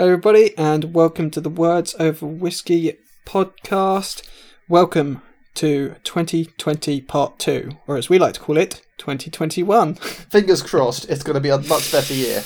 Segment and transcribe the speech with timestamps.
[0.00, 4.22] Hello, everybody, and welcome to the Words Over Whiskey podcast.
[4.66, 5.20] Welcome
[5.56, 9.94] to 2020 Part 2, or as we like to call it, 2021.
[9.96, 12.42] Fingers crossed, it's going to be a much better year.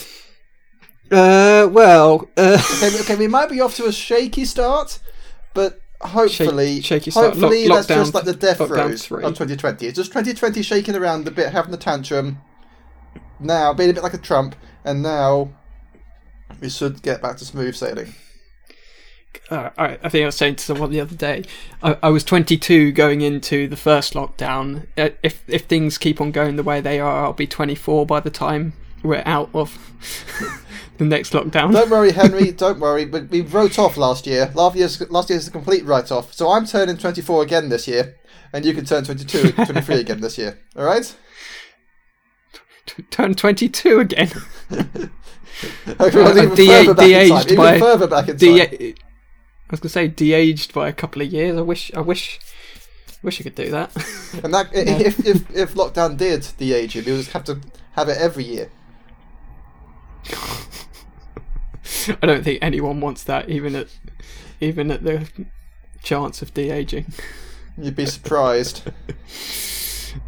[1.12, 4.98] Uh, well, uh, Okay, okay, we might be off to a shaky start,
[5.54, 7.34] but hopefully, Shake- shaky start.
[7.34, 9.86] hopefully Lock- that's just like the death throes of 2020.
[9.86, 12.38] It's just 2020 shaking around a bit, having a tantrum.
[13.38, 15.52] Now being a bit like a Trump, and now
[16.60, 18.14] we should get back to smooth sailing.
[19.50, 21.44] uh, I, I think I was saying to someone the other day,
[21.82, 24.86] I, I was 22 going into the first lockdown.
[24.96, 28.20] Uh, if if things keep on going the way they are, I'll be 24 by
[28.20, 28.72] the time
[29.02, 29.76] we're out of
[30.98, 31.72] the next lockdown.
[31.72, 32.50] Don't worry, Henry.
[32.52, 33.04] don't worry.
[33.04, 34.50] But we wrote off last year.
[34.54, 36.32] Last year's last year's a complete write-off.
[36.32, 38.16] So I'm turning 24 again this year,
[38.52, 40.58] and you can turn 22, 23 again this year.
[40.76, 41.14] All right?
[43.10, 44.30] Turn 22 again.
[45.98, 47.28] Everyone's Uh, even de- further back in time.
[47.28, 48.54] de-aged Even by- further back in time.
[48.56, 48.94] De- I
[49.70, 51.56] was gonna say de-aged by a couple of years.
[51.56, 52.38] I wish, I wish,
[53.22, 53.90] wish I could do that.
[54.44, 57.60] And that if, if if lockdown did de-age him, he would just have to
[57.92, 58.70] have it every year.
[62.22, 63.88] I don't think anyone wants that, even at
[64.60, 65.28] even at the
[66.02, 67.06] chance of de-aging.
[67.78, 68.82] You'd be surprised.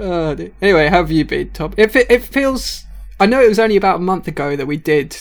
[0.00, 1.72] Uh, anyway, how have you been, Tom?
[1.76, 2.84] If it, it feels,
[3.18, 5.16] I know it was only about a month ago that we did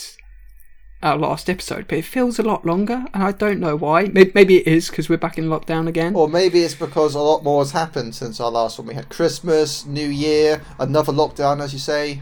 [1.01, 4.03] our last episode, but it feels a lot longer, and I don't know why.
[4.05, 6.15] Maybe, maybe it is because we're back in lockdown again.
[6.15, 8.87] or maybe it's because a lot more has happened since our last one.
[8.87, 12.21] We had Christmas, New Year, another lockdown, as you say.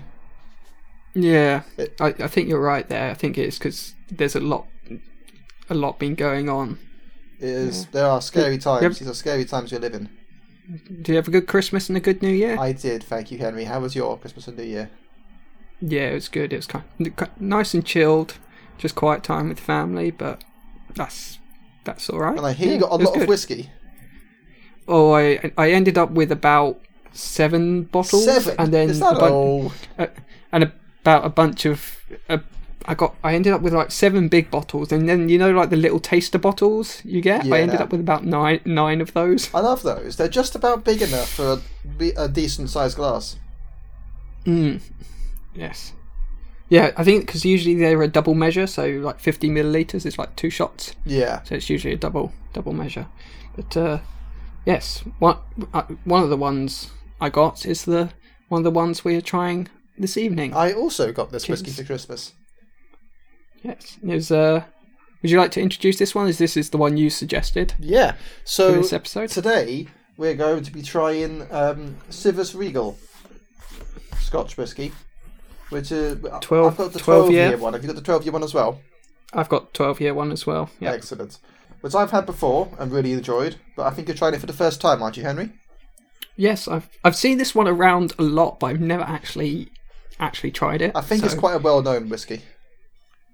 [1.16, 3.11] Yeah, It- I, I think you're right there.
[3.11, 4.67] I think it's because there's a lot,
[5.69, 6.79] a lot been going on.
[7.39, 8.83] It is there are scary times.
[8.83, 8.91] Yep.
[8.94, 10.09] These are scary times we live in.
[11.01, 12.57] Do you have a good Christmas and a good New Year?
[12.57, 13.66] I did, thank you, Henry.
[13.66, 14.89] How was your Christmas and New Year?
[15.85, 16.53] Yeah, it was good.
[16.53, 18.35] It was kind of, nice and chilled,
[18.77, 20.11] just quiet time with family.
[20.11, 20.43] But
[20.95, 21.39] that's
[21.83, 22.37] that's all right.
[22.37, 23.69] And I hear Yeah, you got a lot of whiskey.
[24.87, 26.79] Oh, I I ended up with about
[27.11, 28.55] seven bottles, Seven.
[28.59, 29.72] and then is that a bun- all?
[29.99, 30.07] uh,
[30.51, 31.97] and about a bunch of.
[32.29, 32.38] Uh,
[32.85, 33.16] I got.
[33.23, 35.99] I ended up with like seven big bottles, and then you know, like the little
[36.01, 37.45] taster bottles you get.
[37.45, 37.83] I ended Yeah.
[37.85, 39.53] up with about nine nine of those.
[39.53, 40.17] I love those.
[40.17, 41.59] They're just about big enough for
[41.99, 43.38] a, a decent sized glass.
[44.45, 44.81] Mm.
[45.56, 45.94] Yes.
[46.69, 50.36] Yeah, I think because usually they're a double measure, so like fifty milliliters is like
[50.36, 50.96] two shots.
[51.06, 51.44] Yeah.
[51.44, 53.08] so it's usually a double double measure.
[53.56, 54.00] But uh,
[54.66, 55.38] yes, one
[55.74, 56.90] uh, one of the ones
[57.22, 58.09] I got is the
[58.50, 60.53] one of the ones we are trying this evening.
[60.56, 62.34] I also got this whiskey for Christmas.
[63.62, 64.64] yes, is uh,
[65.22, 66.28] would you like to introduce this one?
[66.28, 68.16] Is this is the one you suggested Yeah.
[68.46, 69.30] So this episode?
[69.30, 69.88] today
[70.18, 72.97] we're going to be trying um, Chivas Regal
[74.20, 74.91] Scotch whiskey,
[75.73, 77.57] which is Twelve- I've got the 12 twelve year year.
[77.57, 77.73] one.
[77.73, 78.79] Have you got the twelve year one as well?
[79.34, 80.69] I've got twelve year one as well.
[80.79, 81.39] Yeah, Excellent.
[81.81, 84.53] Which I've had before and really enjoyed, but I think you're trying it for the
[84.53, 85.50] first time, aren't you, Henry?
[86.38, 89.69] yes, I've I've seen this one around a lot, but I've never actually
[90.19, 90.91] actually tried it.
[90.95, 92.41] I think it's quite a well known whiskey.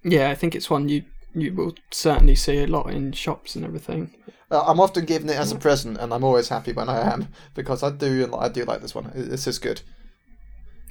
[0.04, 0.30] yeah.
[0.32, 1.04] I think it's one you
[1.36, 4.16] you will certainly see a lot in shops and everything.
[4.50, 7.28] Uh, I'm often given it as a present, and I'm always happy when I am
[7.54, 9.12] because I do I do like this one.
[9.14, 9.60] This is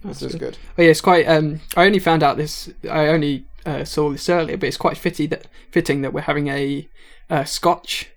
[0.02, 0.10] good.
[0.10, 0.58] This is good.
[0.76, 1.26] Oh yeah, it's quite.
[1.28, 2.70] Um, I only found out this.
[2.90, 6.48] I only uh, saw this earlier, but it's quite fitting that fitting that we're having
[6.48, 6.88] a
[7.30, 8.10] uh, Scotch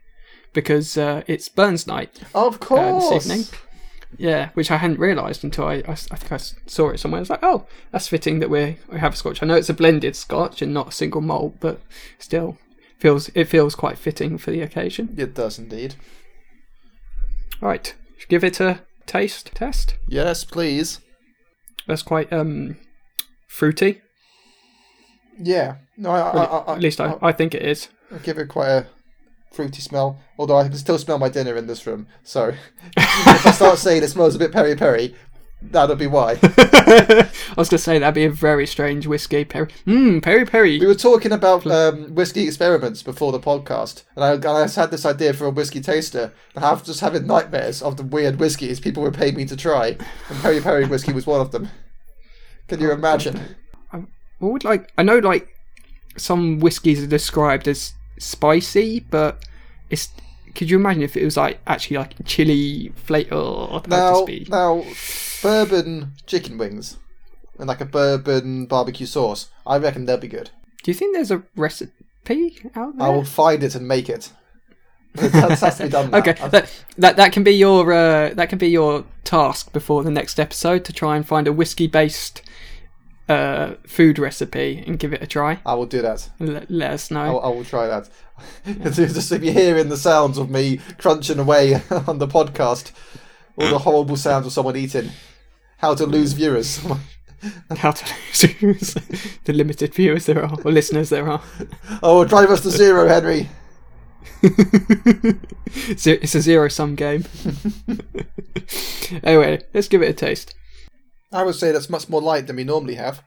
[0.54, 3.10] because uh, it's Burns night Of uh, course.
[3.10, 3.46] this evening.
[4.18, 7.20] Yeah, which I hadn't realised until I, I, I think I saw it somewhere.
[7.20, 9.42] I was like, oh, that's fitting that we we have a Scotch.
[9.42, 11.82] I know it's a blended Scotch and not a single malt, but
[12.20, 12.58] still
[13.00, 15.16] feels it feels quite fitting for the occasion.
[15.18, 15.96] It does indeed.
[17.62, 17.94] All right,
[18.28, 19.96] give it a taste test.
[20.08, 21.00] Yes, please.
[21.88, 22.78] That's quite um
[23.48, 24.02] fruity.
[25.40, 25.76] Yeah.
[25.98, 27.90] No, I, I, I, I, At least I, I think it is.
[28.14, 28.86] I give it quite a
[29.52, 30.20] fruity smell.
[30.38, 32.08] Although I can still smell my dinner in this room.
[32.24, 32.54] So
[32.98, 35.16] if I start saying it smells a bit peri peri,
[35.62, 36.40] that'll be why.
[36.44, 39.46] I was going to say that'd be a very strange whiskey.
[39.46, 44.34] Peri, mmm, peri We were talking about um, whiskey experiments before the podcast, and I,
[44.34, 46.34] and I had this idea for a whiskey taster.
[46.56, 49.56] And I was just having nightmares of the weird whiskies people were paying me to
[49.56, 49.98] try,
[50.30, 51.70] and peri peri whiskey was one of them.
[52.68, 53.56] Can you imagine?
[54.40, 54.92] What would like?
[54.98, 55.48] I know like
[56.18, 59.44] some whiskies are described as spicy, but
[59.90, 60.10] it's.
[60.56, 63.36] Could you imagine if it was like actually like chili flavor?
[63.36, 64.86] Oh, Now, now,
[65.42, 66.98] bourbon chicken wings
[67.58, 69.50] and like a bourbon barbecue sauce.
[69.66, 70.50] I reckon they'll be good.
[70.84, 73.08] Do you think there's a recipe out there?
[73.08, 74.32] I will find it and make it.
[75.16, 76.10] Has has to be done.
[76.12, 76.20] now.
[76.20, 80.12] Okay, that, that that can be your uh, that can be your task before the
[80.12, 82.42] next episode to try and find a whiskey based
[83.32, 85.60] uh, food recipe and give it a try.
[85.66, 86.30] I will do that.
[86.40, 87.34] Let, let us I know.
[87.34, 88.10] will, I will try that.
[88.94, 91.76] Just if you're hearing the sounds of me crunching away
[92.08, 92.92] on the podcast,
[93.58, 95.12] all the horrible sounds of someone eating,
[95.78, 96.80] how to lose viewers.
[97.78, 98.94] How to lose viewers.
[99.46, 101.42] the limited viewers there are, or listeners there are.
[102.04, 103.50] oh, drive us to zero, Henry.
[104.44, 107.26] It's a zero sum game.
[109.24, 110.54] anyway, let's give it a taste.
[111.32, 113.24] I would say that's much more light than we normally have.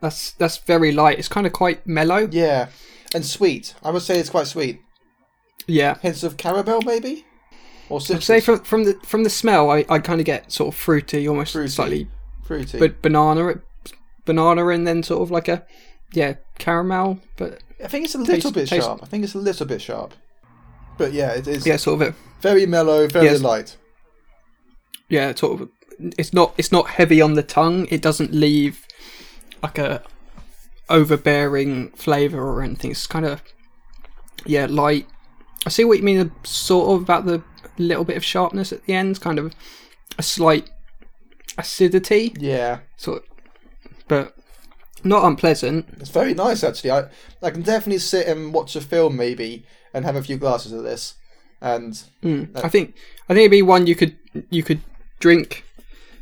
[0.00, 1.18] That's that's very light.
[1.18, 2.28] It's kind of quite mellow.
[2.30, 2.68] Yeah,
[3.14, 3.74] and sweet.
[3.82, 4.80] I would say it's quite sweet.
[5.66, 5.98] Yeah.
[5.98, 7.24] Hints of caramel, maybe,
[7.88, 10.72] or I'd say from from the from the smell, I, I kind of get sort
[10.74, 11.70] of fruity, almost Fruity.
[11.70, 12.08] slightly,
[12.44, 12.78] fruity.
[12.78, 13.54] but banana,
[14.24, 15.64] banana, and then sort of like a
[16.12, 19.00] yeah caramel, but I think it's a little taste- bit taste- sharp.
[19.02, 20.14] I think it's a little bit sharp.
[20.98, 23.40] But yeah, it is yeah, sort of a very mellow, very Yes.
[23.40, 23.76] light.
[25.08, 25.68] yeah sort of.
[25.98, 27.86] It's not it's not heavy on the tongue.
[27.90, 28.86] It doesn't leave
[29.62, 30.02] like a
[30.88, 32.90] overbearing flavor or anything.
[32.92, 33.42] It's kind of
[34.44, 35.06] yeah light.
[35.64, 37.42] I see what you mean, sort of about the
[37.78, 39.52] little bit of sharpness at the end, kind of
[40.18, 40.70] a slight
[41.58, 44.36] acidity, Yeah, sort, of, but
[45.02, 45.86] not unpleasant.
[46.00, 46.90] it's very nice actually.
[46.92, 47.04] I
[47.42, 50.84] I can definitely sit and watch a film maybe and have a few glasses of
[50.84, 51.14] this.
[51.60, 52.50] And Mm.
[52.62, 52.94] I think
[53.28, 54.16] I think it'd be one you could
[54.50, 54.80] you could
[55.18, 55.64] drink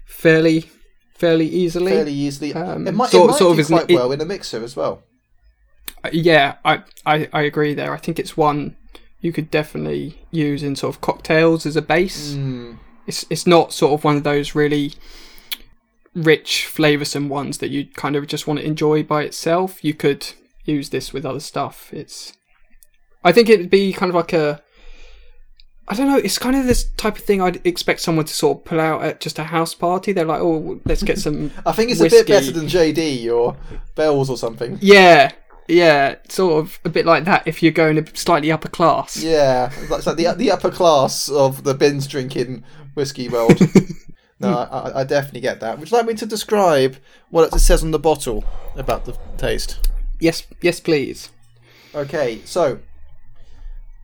[0.05, 0.71] fairly
[1.17, 1.93] fairly easily.
[1.93, 4.13] fairly easily, Um, it might, sort- it might sort of do isn't quite it- well
[4.13, 5.03] in a mixer as well.
[6.03, 7.93] Uh, Yeah, I, I I agree there.
[7.95, 8.77] I think it's one
[9.21, 12.35] you could definitely use in sort of cocktails as a base.
[12.35, 12.79] Mm.
[13.07, 14.93] It's it's not sort of one of those really
[16.15, 19.83] rich, flavoursome ones that you kind of just want to enjoy by itself.
[19.85, 20.33] You could
[20.65, 21.93] use this with other stuff.
[21.93, 22.33] It's
[23.23, 24.63] I think it'd be kind of like a
[25.87, 26.17] I don't know.
[26.17, 29.03] It's kind of this type of thing I'd expect someone to sort of pull out
[29.03, 30.13] at just a house party.
[30.13, 33.57] They're like, "Oh, let's get some I think it's a bit better than JD or
[33.95, 34.79] Bells or something.
[34.81, 35.33] Yeah,
[35.69, 39.23] yeah, sort of a bit like that if you're going a slightly upper class.
[39.23, 42.65] Yeah, it's like the the upper class of the bins drinking
[42.95, 43.59] whiskey world.
[44.41, 45.79] no, I, I- I definitely get that.
[45.79, 46.97] Would you like me to describe
[47.31, 48.43] what it says on the bottle
[48.77, 49.87] about the taste?
[50.19, 51.29] Yes, yes, please.
[51.95, 52.79] Okay, so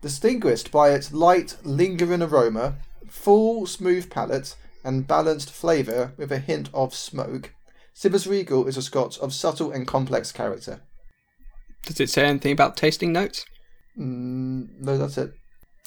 [0.01, 2.77] distinguished by its light, lingering aroma,
[3.09, 7.53] full, smooth palate, and balanced flavour with a hint of smoke,
[7.95, 10.81] Chivas Regal is a Scotch of subtle and complex character.
[11.85, 13.45] Does it say anything about tasting notes?
[13.99, 15.33] Mm, no, that's it.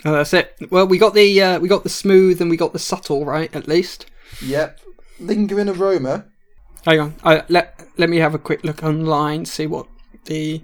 [0.06, 0.54] Oh, that's it.
[0.70, 3.54] Well, we got the uh, we got the smooth and we got the subtle right
[3.56, 4.06] at least.
[4.44, 4.80] Yep.
[5.20, 6.26] Lingering aroma.
[6.86, 9.88] Hang on, I, let let me have a quick look online, see what
[10.26, 10.64] the.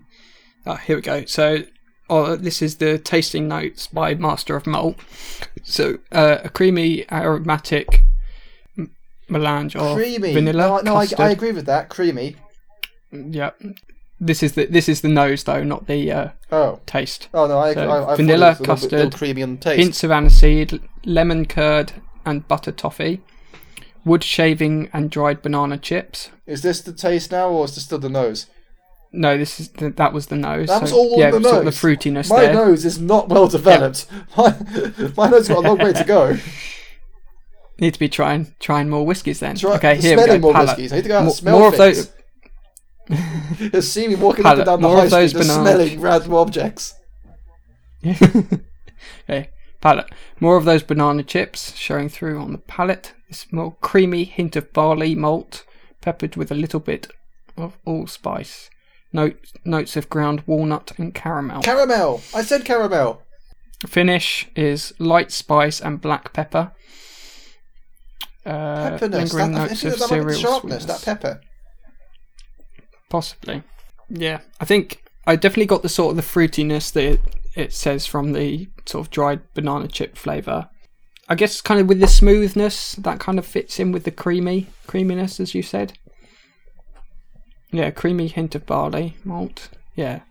[0.65, 1.25] Oh, here we go.
[1.25, 1.63] So,
[2.09, 4.97] oh, this is the tasting notes by Master of Malt.
[5.63, 8.03] So, uh, a creamy aromatic
[8.77, 8.91] m-
[9.27, 10.33] melange of Creamy.
[10.33, 11.27] vanilla, no, I- no I.
[11.27, 11.89] I agree with that.
[11.89, 12.35] Creamy.
[13.11, 13.51] Yeah.
[14.21, 16.81] This is the this is the nose though, not the uh, Oh.
[16.85, 17.29] taste.
[17.33, 19.43] Oh no, I, So, I, I vanilla, thought it was a little custard, little creamy
[19.43, 19.79] on the taste.
[19.79, 21.93] Hints of aniseed, lemon curd,
[22.25, 23.21] and butter toffee.
[24.03, 26.31] Wood shaving and dried banana chips.
[26.45, 28.47] Is this the taste now, or is this still the nose?
[29.11, 30.67] No, this is the, that was the nose.
[30.67, 31.79] That was so, all yeah, the sort of nose.
[31.81, 32.53] the fruitiness My there.
[32.53, 34.05] nose is not well developed.
[34.37, 34.55] My,
[35.17, 36.37] my nose has got a long way to go.
[37.79, 39.55] Need to be trying trying more whiskies then.
[39.55, 40.47] Try, okay, here we smelling go.
[40.47, 40.77] more palate.
[40.77, 40.91] whiskies.
[40.93, 42.11] I need to go out More- and smell more of things.
[43.07, 45.99] those- Just see me walking up and down the More high of street, just smelling
[46.01, 46.93] random objects.
[48.05, 49.49] okay,
[49.81, 50.11] palate.
[50.39, 53.13] More of those banana chips showing through on the palate.
[53.27, 55.65] This more creamy hint of barley malt,
[56.01, 57.07] peppered with a little bit
[57.57, 58.69] of allspice.
[59.11, 61.61] Note, notes of ground walnut and caramel.
[61.61, 62.21] Caramel.
[62.33, 63.23] I said caramel.
[63.87, 66.71] Finish is light spice and black pepper.
[68.45, 69.31] Uh, Pepperness.
[69.31, 70.85] That, I think of that might be sharpness.
[70.85, 71.41] That pepper.
[73.09, 73.63] Possibly.
[74.09, 77.21] Yeah, I think I definitely got the sort of the fruitiness that it,
[77.55, 80.69] it says from the sort of dried banana chip flavour.
[81.27, 84.67] I guess kind of with the smoothness that kind of fits in with the creamy
[84.87, 85.93] creaminess, as you said.
[87.71, 89.69] Yeah, creamy hint of barley malt.
[89.95, 90.21] Yeah,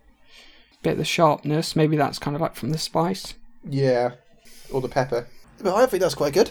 [0.83, 1.76] bit of the sharpness.
[1.76, 3.35] Maybe that's kind of like from the spice.
[3.68, 4.12] Yeah.
[4.73, 5.26] Or the pepper.
[5.62, 6.50] But I think that's quite good.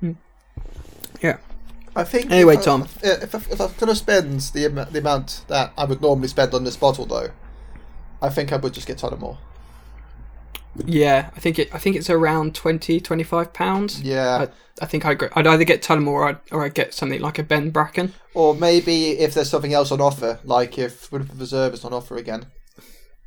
[0.00, 0.12] Hmm.
[1.22, 1.38] Yeah.
[1.96, 2.30] I think.
[2.30, 2.82] Anyway, if I- Tom.
[3.02, 6.28] If, if, if I was going to spend the, the amount that I would normally
[6.28, 7.30] spend on this bottle, though,
[8.22, 9.38] I think I would just get Tullamore.
[10.86, 11.74] Yeah, I think it.
[11.74, 14.00] I think it's around 20, 25 pounds.
[14.02, 14.46] Yeah.
[14.80, 17.38] I, I think I'd, I'd either get Tullamore or I'd, or I'd get something like
[17.38, 18.14] a Ben Bracken.
[18.34, 22.16] Or maybe if there's something else on offer, like if Woodford Reserve is on offer
[22.16, 22.46] again.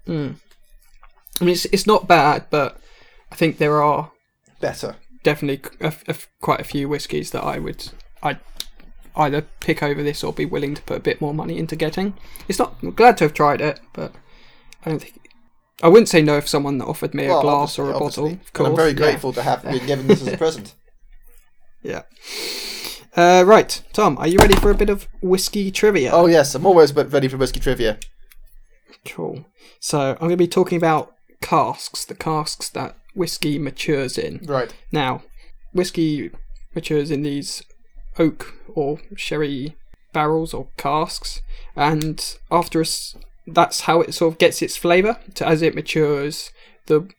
[0.07, 0.35] Mm.
[1.39, 2.79] I mean, it's it's not bad, but
[3.31, 4.11] I think there are
[4.59, 4.95] Better.
[5.23, 7.89] definitely a, a- quite a few whiskies that I would
[8.23, 8.39] I'd
[9.15, 12.13] either pick over this or be willing to put a bit more money into getting.
[12.47, 12.75] It's not.
[12.81, 14.13] I'm glad to have tried it, but
[14.85, 15.17] I don't think.
[15.83, 18.27] I wouldn't say no if someone offered me a glass or a bottle.
[18.27, 18.97] Of course, I'm very yeah.
[18.97, 20.75] grateful to have been given this as a present.
[21.81, 22.03] Yeah.
[23.15, 26.11] Uh, right, Tom, are you ready for a bit of whiskey trivia?
[26.11, 27.97] Oh yes, I'm always but ready for whiskey trivia.
[29.05, 29.45] Cool.
[29.79, 34.39] So I'm going to be talking about casks, the casks that whiskey matures in.
[34.45, 34.73] Right.
[34.91, 35.23] Now,
[35.73, 36.31] whiskey
[36.75, 37.63] matures in these
[38.17, 39.75] oak or sherry
[40.13, 41.41] barrels or casks,
[41.75, 43.15] and after a s
[43.47, 45.17] that's how it sort of gets its flavour.
[45.35, 46.51] So as it matures,
[46.85, 47.09] the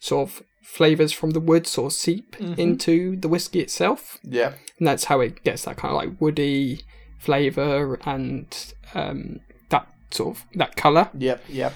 [0.00, 4.52] sort of flavours from the wood sort of seep into the whiskey itself, Yeah.
[4.78, 6.82] and that's how it gets that kind of like woody
[7.18, 8.46] flavour and
[8.94, 9.40] um,
[9.70, 11.10] that sort of that colour.
[11.18, 11.44] Yep.
[11.48, 11.74] Yep.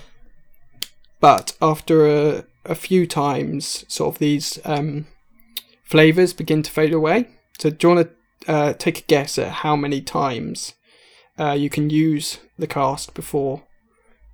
[1.20, 5.06] But after a, a few times, sort of these um,
[5.84, 7.28] flavors begin to fade away.
[7.58, 8.08] So, do you want
[8.46, 10.74] to uh, take a guess at how many times
[11.38, 13.64] uh, you can use the cask before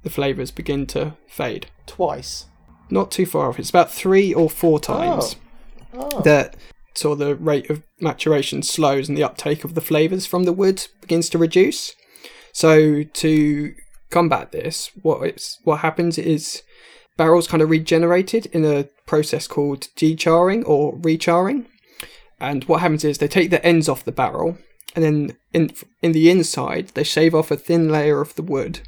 [0.04, 1.66] the flavors begin to fade?
[1.86, 2.46] Twice.
[2.90, 3.58] Not too far off.
[3.58, 4.78] It's about three or four oh.
[4.78, 5.36] times
[5.94, 6.20] Oh.
[6.20, 6.54] that
[6.94, 10.52] sort of the rate of maturation slows and the uptake of the flavors from the
[10.52, 11.94] wood begins to reduce.
[12.52, 13.74] So to
[14.10, 16.62] combat this, what it's what happens is
[17.16, 21.66] barrels kind of regenerated in a process called decharring or recharring.
[22.40, 24.58] And what happens is they take the ends off the barrel
[24.98, 25.70] and then in
[26.02, 28.80] in the inside they shave off a thin layer of the wood.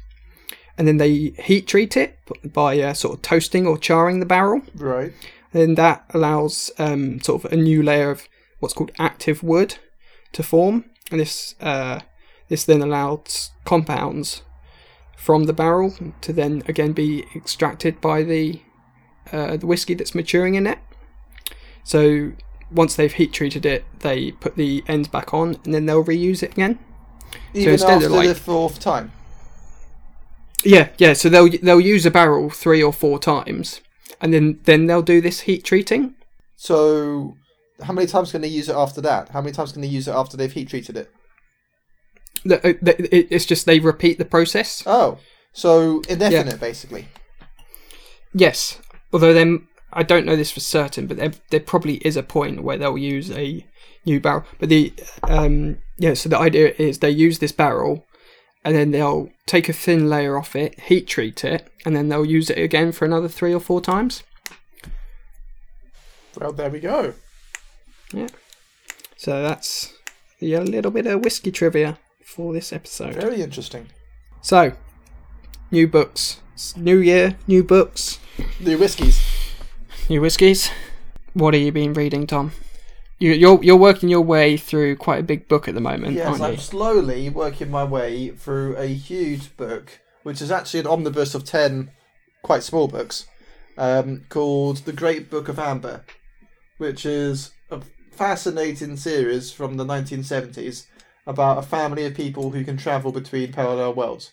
[0.77, 2.17] And then they heat treat it
[2.53, 5.13] by uh, sort of toasting or charring the barrel Right.
[5.53, 8.27] then that allows um, sort of a new layer of
[8.59, 9.77] what's called active wood
[10.33, 11.99] to form, and this uh,
[12.49, 14.41] this then allows compounds
[15.17, 18.59] from the barrel to then again be extracted by the
[19.31, 20.79] uh, the whiskey that's maturing in it.
[21.83, 22.31] So
[22.71, 26.41] once they've heat treated it, they put the ends back on, and then they'll reuse
[26.43, 26.79] it again.
[27.53, 29.11] Even instead after like- the fourth time.
[30.63, 31.13] Yeah, yeah.
[31.13, 33.81] So they'll they'll use a barrel three or four times,
[34.19, 36.13] and then then they'll do this heat treating.
[36.55, 37.35] So,
[37.81, 39.29] how many times can they use it after that?
[39.29, 41.11] How many times can they use it after they've heat treated it?
[42.49, 44.83] Uh, It's just they repeat the process.
[44.85, 45.17] Oh,
[45.53, 47.07] so indefinite, basically.
[48.33, 48.79] Yes,
[49.11, 52.63] although then I don't know this for certain, but there there probably is a point
[52.63, 53.65] where they'll use a
[54.05, 54.45] new barrel.
[54.59, 54.93] But the
[55.23, 58.05] um yeah, so the idea is they use this barrel,
[58.63, 62.25] and then they'll take a thin layer off it, heat treat it, and then they'll
[62.25, 64.23] use it again for another three or four times.
[66.39, 67.13] Well, there we go.
[68.13, 68.29] Yeah.
[69.17, 69.93] So that's
[70.41, 73.15] a little bit of whiskey trivia for this episode.
[73.15, 73.89] Very interesting.
[74.41, 74.71] So,
[75.69, 76.39] new books,
[76.75, 78.19] new year, new books,
[78.59, 79.30] New whiskies.
[80.11, 80.69] New whiskies.
[81.33, 82.51] What have you been reading, Tom?
[83.17, 86.41] You, you're you're working your way through quite a big book at the moment, Yes,
[86.41, 86.57] I'm you?
[86.57, 91.91] slowly working my way through a huge book, which is actually an omnibus of 10
[92.43, 93.25] quite small books,
[93.77, 96.03] um, called The Great Book of Amber,
[96.77, 97.79] which is a
[98.11, 100.87] fascinating series from the 1970s
[101.25, 104.31] about a family of people who can travel between parallel worlds.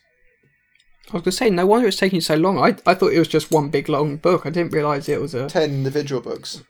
[1.10, 2.58] I was gonna say, no wonder it's taking so long.
[2.58, 4.44] I I thought it was just one big long book.
[4.46, 6.62] I didn't realise it was a 10 individual books.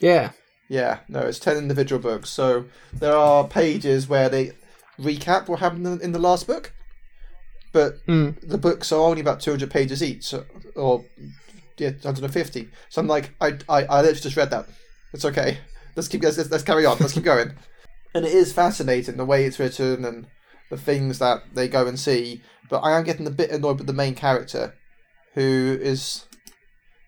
[0.00, 0.30] yeah.
[0.68, 2.28] Yeah, no, it's 10 individual books.
[2.28, 4.50] So there are pages where they
[4.98, 6.72] recap what happened in- in the last book,
[7.72, 8.34] but Mm.
[8.42, 10.34] the books are only about 200 pages each,
[10.74, 11.04] or
[11.78, 12.68] yeah, 150.
[12.88, 14.66] So I'm like, I, I, I literally just read that.
[15.12, 15.58] It's okay.
[15.94, 16.96] Let's keep, let's, let's carry on.
[16.98, 17.52] Let's keep going.
[18.14, 20.26] And it is fascinating the way it's written and
[20.70, 22.42] the things that they go and see.
[22.68, 24.74] But I am getting a bit annoyed with the main character,
[25.34, 26.24] who is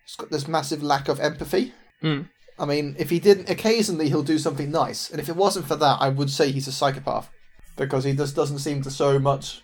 [0.05, 1.73] has got this massive lack of empathy.
[2.03, 2.29] Mm.
[2.57, 5.75] I mean, if he didn't, occasionally he'll do something nice, and if it wasn't for
[5.77, 7.29] that, I would say he's a psychopath
[7.75, 9.63] because he just doesn't seem to show much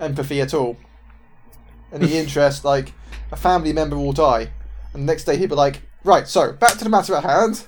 [0.00, 0.76] empathy at all.
[1.92, 2.92] Any interest, like
[3.30, 4.50] a family member will die,
[4.92, 7.64] and the next day he'll be like, "Right, so back to the matter at hand,"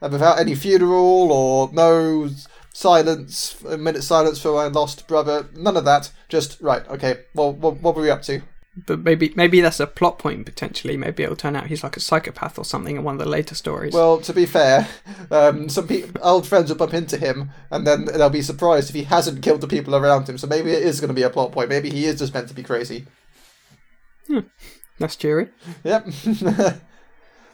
[0.00, 2.28] and without any funeral or no
[2.74, 6.10] silence, a minute silence for my lost brother, none of that.
[6.28, 7.20] Just right, okay.
[7.34, 8.42] Well, what, what were we up to?
[8.86, 10.96] But maybe maybe that's a plot point potentially.
[10.96, 13.54] Maybe it'll turn out he's like a psychopath or something in one of the later
[13.54, 13.94] stories.
[13.94, 14.88] Well, to be fair,
[15.30, 18.96] um, some pe- old friends will bump into him, and then they'll be surprised if
[18.96, 20.38] he hasn't killed the people around him.
[20.38, 21.68] So maybe it is going to be a plot point.
[21.68, 23.06] Maybe he is just meant to be crazy.
[24.26, 24.40] Hmm.
[24.98, 25.50] that's cheery.
[25.84, 26.08] Yep.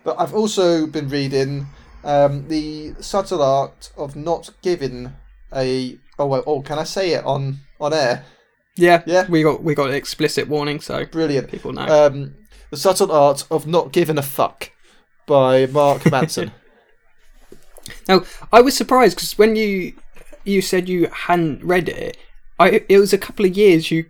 [0.05, 1.67] but I've also been reading
[2.05, 5.13] um, the subtle art of not giving
[5.55, 5.99] a.
[6.19, 6.45] Oh well.
[6.47, 8.25] Oh, can I say it on on air?
[8.77, 9.27] Yeah, Yeah.
[9.29, 11.51] We got we got an explicit warning, so Brilliant.
[11.51, 11.87] people know.
[11.87, 12.35] Um,
[12.71, 14.71] the subtle art of not giving a fuck
[15.27, 16.53] by Mark Manson.
[18.09, 19.95] Now, I was surprised because when you
[20.45, 22.17] you said you hadn't read it.
[22.59, 24.07] I it was a couple of years you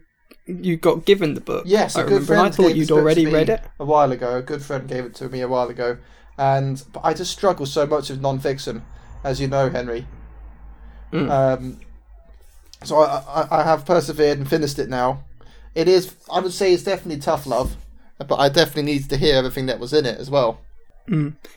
[0.47, 1.65] you got given the book.
[1.67, 2.49] Yes, I a good remember.
[2.49, 3.63] I thought you'd this book to already read it.
[3.79, 4.37] a while ago.
[4.37, 5.99] A good friend gave it to me a while ago,
[6.41, 8.83] and but I just struggle so much with non-fiction,
[9.23, 10.07] as you know, Henry.
[11.13, 11.31] Mm.
[11.31, 11.81] Um,
[12.83, 15.25] so I, I I have persevered and finished it now.
[15.75, 17.77] It is, I would say, it's definitely tough love,
[18.19, 20.61] but I definitely needed to hear everything that was in it as well.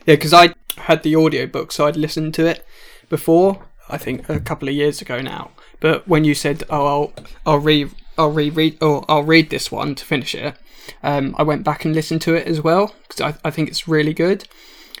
[0.06, 2.64] Yeah, because I had the audiobook, so I'd listened to it
[3.08, 3.64] before.
[3.88, 5.50] I think a couple of years ago now.
[5.80, 7.12] But when you said, "Oh, I'll
[7.46, 7.88] I'll re
[8.18, 10.54] I'll reread or I'll read this one to finish it,"
[11.02, 13.88] um, I went back and listened to it as well because I, I think it's
[13.88, 14.46] really good.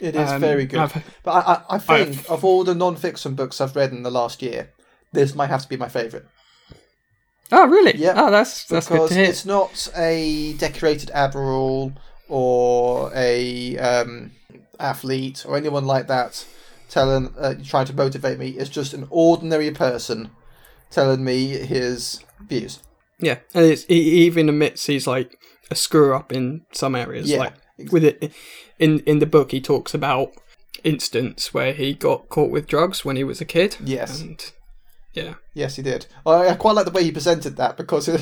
[0.00, 0.80] It is Um, very good.
[0.80, 4.02] I've- But I, I, I think I've- of all the non-fiction books I've read in
[4.02, 4.70] the last year,
[5.12, 6.26] this might have to be my favourite.
[7.52, 7.96] Oh, really?
[7.96, 9.24] Yeah, Oh, that's that's good because to hear.
[9.24, 11.92] it's not a decorated admiral
[12.28, 14.32] or a um,
[14.80, 16.44] athlete or anyone like that
[16.88, 18.48] telling uh, trying to motivate me.
[18.50, 20.30] It's just an ordinary person
[20.90, 22.80] telling me his views.
[23.20, 25.38] Yeah, and it's, he he even admits he's like
[25.70, 27.28] a screw up in some areas.
[27.30, 27.38] Yeah.
[27.38, 27.54] Like
[27.90, 28.32] with it
[28.78, 30.32] in in the book, he talks about
[30.82, 33.76] instance where he got caught with drugs when he was a kid.
[33.82, 34.20] Yes.
[34.20, 34.52] and
[35.14, 36.06] yeah, Yes, he did.
[36.26, 38.20] I, I quite like the way he presented that because it,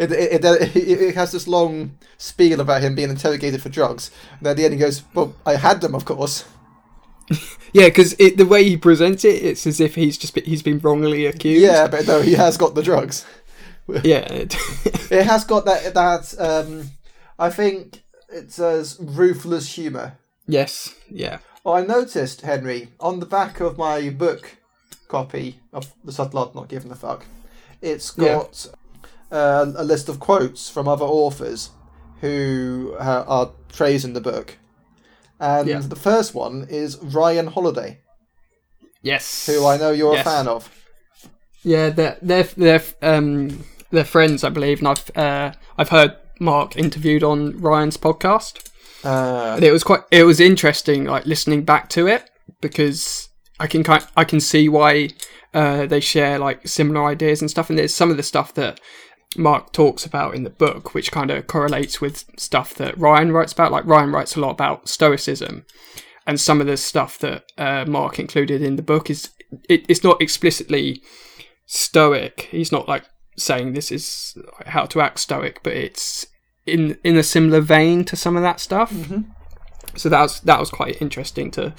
[0.00, 4.10] it, it, it, it has this long spiel about him being interrogated for drugs.
[4.38, 6.44] And at the end, he goes, "Well, I had them, of course."
[7.72, 10.78] yeah, because the way he presents it, it's as if he's just been, he's been
[10.80, 11.62] wrongly accused.
[11.62, 13.24] Yeah, but no, he has got the drugs.
[13.88, 14.56] yeah, it-
[15.12, 16.90] It has got that that um,
[17.38, 18.02] I think
[18.34, 20.18] it says ruthless humour.
[20.46, 24.56] yes, yeah, Well, I noticed Henry on the back of my book
[25.08, 27.24] copy of the subtle art not giving a fuck.
[27.80, 28.66] it's got
[29.30, 31.70] uh, a list of quotes from other authors
[32.20, 34.56] who uh, are praising the book,
[35.40, 35.80] and Yeah.
[35.80, 38.00] the first one is Ryan Holiday,
[39.02, 39.46] yes.
[39.46, 40.26] who I know you're Yes.
[40.26, 40.70] a fan of.
[41.62, 46.76] Yeah, they're they're they're um they're friends, I believe, and I've uh I've heard Mark
[46.76, 48.70] interviewed on Ryan's podcast.
[49.02, 52.30] Uh, it was quite it was interesting like listening back to it
[52.60, 53.28] because
[53.60, 55.10] I can kind I can see why
[55.52, 57.70] uh, they share like similar ideas and stuff.
[57.70, 58.80] And there's some of the stuff that
[59.36, 63.52] Mark talks about in the book which kind of correlates with stuff that Ryan writes
[63.52, 63.72] about.
[63.72, 65.64] Like Ryan writes a lot about stoicism.
[66.26, 69.30] And some of the stuff that uh, Mark included in the book is
[69.68, 71.02] it, it's not explicitly
[71.66, 72.48] stoic.
[72.50, 73.04] He's not like
[73.36, 76.26] saying this is how to act stoic but it's
[76.66, 78.92] in in a similar vein to some of that stuff
[79.96, 81.72] so that was that was quite interesting to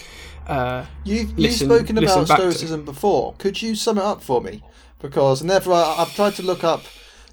[0.48, 2.52] uh, You've, you've listen- spoken about back to.
[2.52, 3.34] stoicism before.
[3.40, 4.62] Could you sum it up for me?
[5.02, 6.84] Because whenever I, I've tried to look up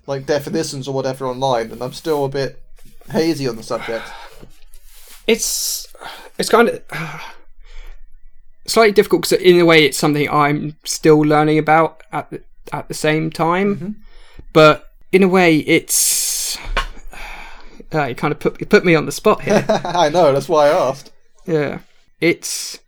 [0.06, 2.62] like definitions or whatever online, and I'm still a bit
[3.10, 4.10] hazy on the subject.
[5.26, 5.86] it's
[6.38, 6.82] it's kind of
[8.66, 12.88] slightly difficult because in a way it's something I'm still learning about at the, at
[12.88, 14.02] the same time,
[14.54, 16.56] but in a way it's
[17.94, 19.64] uh, it kind of put it put me on the spot here.
[19.84, 20.32] I know.
[20.32, 21.12] That's why I asked.
[21.46, 21.80] Yeah,
[22.20, 22.78] it's.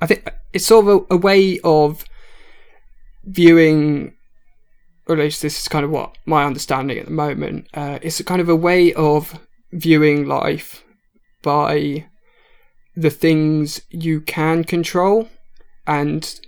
[0.00, 2.04] I think it's sort of a, a way of
[3.24, 4.14] viewing,
[5.06, 7.68] or at least this is kind of what my understanding at the moment.
[7.74, 9.38] Uh, it's a kind of a way of
[9.72, 10.84] viewing life
[11.42, 12.06] by
[12.96, 15.28] the things you can control,
[15.86, 16.40] and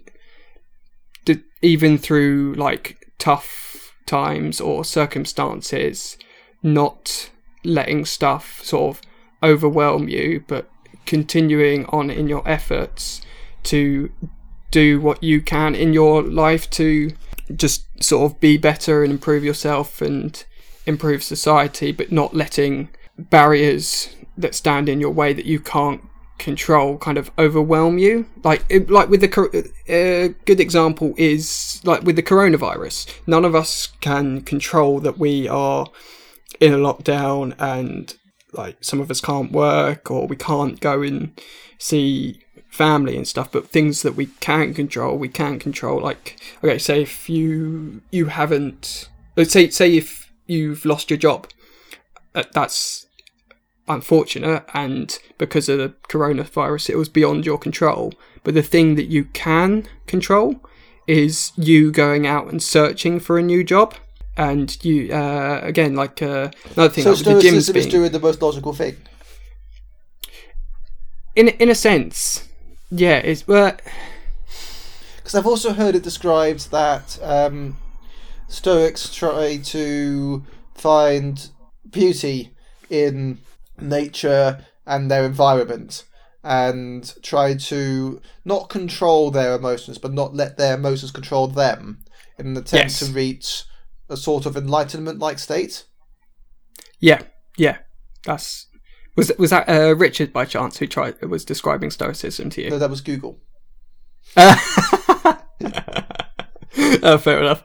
[1.24, 6.18] d- even through like tough times or circumstances,
[6.62, 7.30] not
[7.64, 9.02] letting stuff sort of
[9.42, 10.70] overwhelm you, but
[11.06, 13.20] continuing on in your efforts
[13.64, 14.10] to
[14.70, 17.10] do what you can in your life to
[17.54, 20.44] just sort of be better and improve yourself and
[20.86, 26.02] improve society, but not letting barriers that stand in your way that you can't
[26.38, 28.26] control kind of overwhelm you.
[28.42, 33.12] Like, like with the a good example is like with the coronavirus.
[33.26, 35.86] None of us can control that we are
[36.60, 38.14] in a lockdown and
[38.52, 41.38] like some of us can't work or we can't go and
[41.78, 46.00] see family and stuff but things that we can control we can control.
[46.00, 49.08] Like okay say if you you haven't
[49.42, 51.48] say say if you've lost your job
[52.34, 53.06] uh, that's
[53.86, 58.12] unfortunate and because of the coronavirus it was beyond your control.
[58.42, 60.60] But the thing that you can control
[61.06, 63.94] is you going out and searching for a new job
[64.36, 67.90] and you uh, again like uh, another thing So like with the stoicism is being,
[67.90, 68.96] doing the most logical thing.
[71.36, 72.48] in in a sense
[72.90, 73.76] yeah it's well
[75.16, 77.78] Because I've also heard it described that um,
[78.48, 80.44] Stoics try to
[80.74, 81.48] find
[81.90, 82.50] beauty
[82.90, 83.38] in
[83.80, 86.04] nature and their environment,
[86.42, 92.04] and try to not control their emotions, but not let their emotions control them
[92.38, 92.98] in an attempt Yes.
[92.98, 93.64] to reach
[94.08, 95.84] a sort of enlightenment like state.
[97.00, 97.22] Yeah,
[97.56, 97.78] yeah.
[98.24, 98.66] That's
[99.16, 102.70] was was that uh, Richard by chance who tried was describing stoicism to you?
[102.70, 103.40] No, that was Google.
[104.36, 105.36] oh,
[107.18, 107.64] fair enough.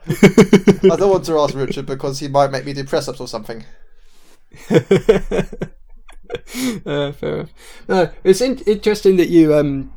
[0.84, 3.26] I don't want to ask Richard because he might make me do press ups or
[3.26, 3.64] something.
[4.70, 4.82] uh,
[7.12, 7.52] fair enough.
[7.88, 9.92] No, it's in- interesting that you um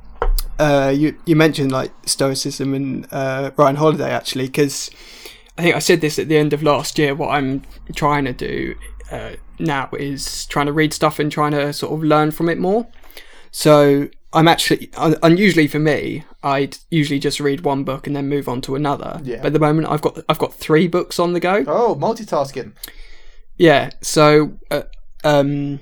[0.57, 4.89] uh you you mentioned like stoicism and uh, Ryan Holiday actually because
[5.57, 7.13] I think I said this at the end of last year.
[7.15, 7.61] What I'm
[7.95, 8.75] trying to do
[9.11, 12.57] uh, now is trying to read stuff and trying to sort of learn from it
[12.57, 12.87] more.
[13.51, 18.27] So I'm actually un- unusually for me, I'd usually just read one book and then
[18.29, 19.21] move on to another.
[19.23, 19.37] Yeah.
[19.37, 21.63] But at the moment, I've got I've got three books on the go.
[21.67, 22.73] Oh, multitasking.
[23.57, 23.91] Yeah.
[24.01, 24.83] So uh,
[25.23, 25.79] um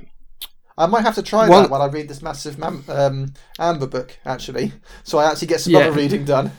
[0.78, 3.88] I might have to try One- that while I read this massive mam- um, Amber
[3.88, 4.74] book, actually.
[5.04, 5.80] So I actually get some Yeah.
[5.80, 6.52] other reading done.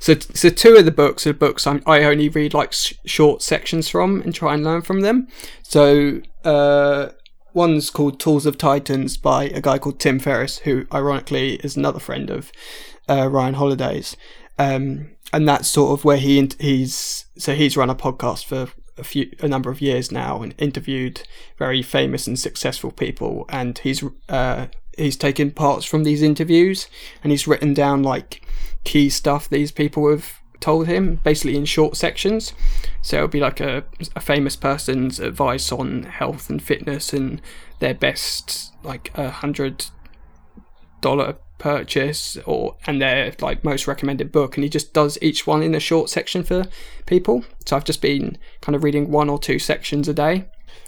[0.00, 3.42] So, so two of the books are books I'm, I only read like sh- short
[3.42, 5.28] sections from and try and learn from them.
[5.62, 7.10] So, uh,
[7.52, 11.98] one's called Tools of Titans by a guy called Tim Ferriss, who ironically is another
[11.98, 12.52] friend of
[13.08, 14.16] uh, Ryan Holiday's.
[14.58, 19.04] Um, and that's sort of where he he's so he's run a podcast for a
[19.04, 21.22] few a number of years now and interviewed
[21.58, 26.88] very famous and successful people and he's uh, he's taken parts from these interviews
[27.22, 28.45] and he's written down like
[28.86, 32.54] key stuff these people have told him basically in short sections.
[33.02, 37.42] So it'll be like a, a famous person's advice on health and fitness and
[37.80, 39.86] their best like a hundred
[41.02, 44.56] dollar purchase or and their like most recommended book.
[44.56, 46.64] And he just does each one in a short section for
[47.06, 47.44] people.
[47.66, 50.46] So i've just been kind of reading one or two sections a day.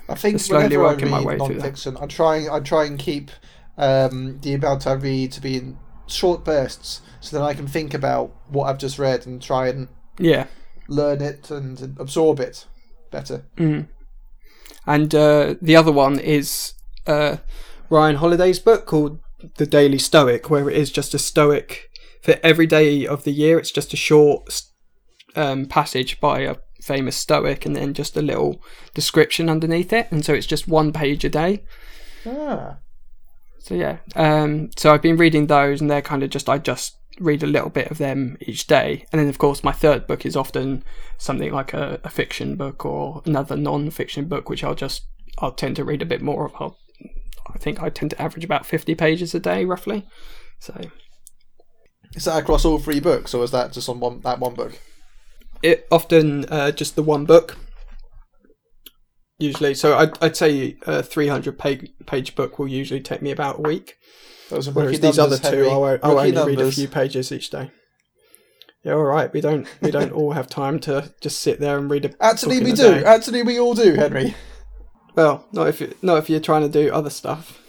[0.09, 1.65] I think Just slowly working my way through that.
[1.65, 3.31] non-fiction, I try I try and keep
[3.77, 7.94] um, the amount I read to be in short bursts, so that I can think
[7.94, 10.46] about what I've just read and try and yeah
[10.88, 12.66] learn it and absorb it
[13.11, 13.44] better.
[14.87, 16.74] and uh, the other one is
[17.07, 17.37] uh,
[17.90, 19.20] Ryan Holiday's book called
[19.57, 21.90] The Daily Stoic, where it is just a Stoic
[22.22, 23.59] for every day of the year.
[23.59, 24.62] It's just a short
[25.37, 28.62] um, passage by a famous Stoic, and then just a little
[28.94, 30.09] description underneath it.
[30.11, 31.64] And so it's just one page a day.
[32.26, 32.78] Ah,
[33.59, 36.96] So yeah, um, so I've been reading those, and they're kind of just I just
[37.20, 40.24] read a little bit of them each day, and then of course my third book
[40.24, 40.85] is often
[41.16, 45.07] something like a, a fiction book or another non-fiction book, which I'll just
[45.38, 46.54] I'll tend to read a bit more of.
[46.59, 46.78] I'll,
[47.54, 50.07] I think I tend to average about fifty pages a day, roughly.
[50.59, 50.74] So
[52.14, 54.78] is that across all three books, or is that just on one that one book?
[55.62, 57.57] it often uh, just the one book.
[59.38, 63.59] Usually, so I'd, I'd say a 300 page, page book will usually take me about
[63.59, 63.96] a week.
[64.51, 65.71] Those are Whereas these other two, Henry.
[65.71, 67.71] I'll, I'll Rookie only read a few pages each day.
[68.85, 69.33] Yeah, all right.
[69.33, 72.15] We don't we don't all have time to just sit there and read a.
[72.23, 72.95] Actually, we a do.
[72.95, 73.05] day.
[73.05, 74.35] Actually, we all do, Henry.
[75.15, 77.61] Well, not if you, not if you're trying to do other stuff.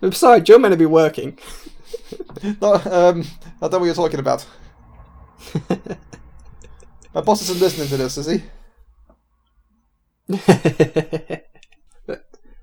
[0.00, 1.38] And besides, you're meant to be working.
[2.60, 3.24] No, um,
[3.60, 4.46] I don't know what you're talking about.
[7.14, 8.42] My boss isn't listening to this, is he?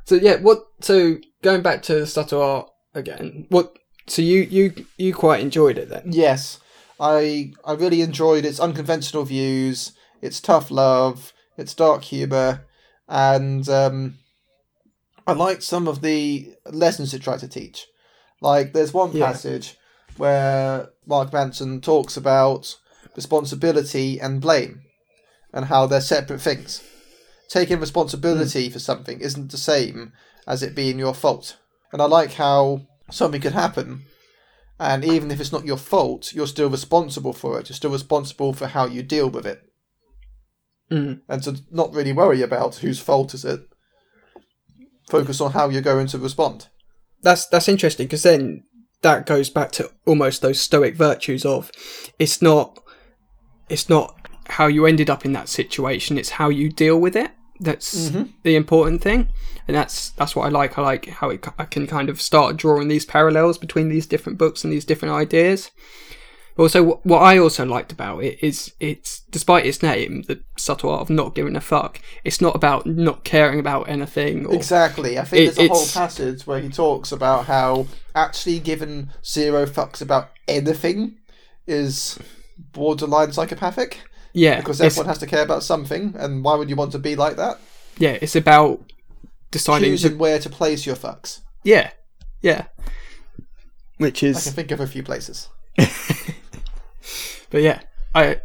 [0.10, 0.66] So yeah, what?
[0.82, 3.46] So going back to subtle art again.
[3.50, 3.78] What?
[4.08, 6.12] So you you you quite enjoyed it then?
[6.12, 6.60] Yes,
[7.00, 12.66] I I really enjoyed its unconventional views, its tough love, its dark humor,
[13.08, 14.18] and um,
[15.28, 17.86] I liked some of the lessons it tried to teach.
[18.42, 19.28] Like there's one Yeah.
[19.28, 19.78] passage
[20.18, 22.76] where Mark Manson talks about
[23.16, 24.82] responsibility and blame,
[25.54, 26.82] and how they're separate things.
[27.50, 30.14] Taking responsibility for something isn't the same
[30.48, 31.58] as it being your fault.
[31.92, 34.06] And I like how something could happen
[34.80, 37.68] and even if it's not your fault, you're still responsible for it.
[37.68, 39.62] You're still responsible for how you deal with it.
[40.90, 41.22] Mm.
[41.28, 43.62] And to not really worry about whose fault is it.
[45.10, 46.70] Focus on how you're going to respond.
[47.22, 48.64] That's that's interesting because then
[49.02, 51.72] that goes back to almost those stoic virtues of
[52.18, 52.80] it's not
[53.68, 54.16] it's not
[54.52, 58.32] how you ended up in that situation it's how you deal with it that's mm-hmm.
[58.44, 59.30] the important thing
[59.68, 60.78] and that's that's what i like.
[60.78, 64.38] I like how it, i can kind of start drawing these parallels between these different
[64.38, 65.72] books and these different ideas.
[66.58, 71.02] Also what i also liked about it is it's despite its name the subtle art
[71.02, 75.18] of not giving a fuck it's not about not caring about anything or Exactly.
[75.18, 79.66] I think It- there's a whole passage where he talks about how actually giving zero
[79.66, 81.18] fucks about anything
[81.68, 82.18] is
[82.74, 84.02] borderline psychopathic
[84.40, 87.16] yeah because everyone has to care about something, and why would you want to be
[87.16, 87.60] like that?
[87.98, 88.80] yeah it's about
[89.52, 91.42] deciding Choosing to, where to place your fucks.
[91.64, 91.92] yeah
[92.42, 92.64] Yeah.
[93.98, 95.50] Which is I can think of a few places.
[97.52, 97.80] But yeah,
[98.14, 98.42] I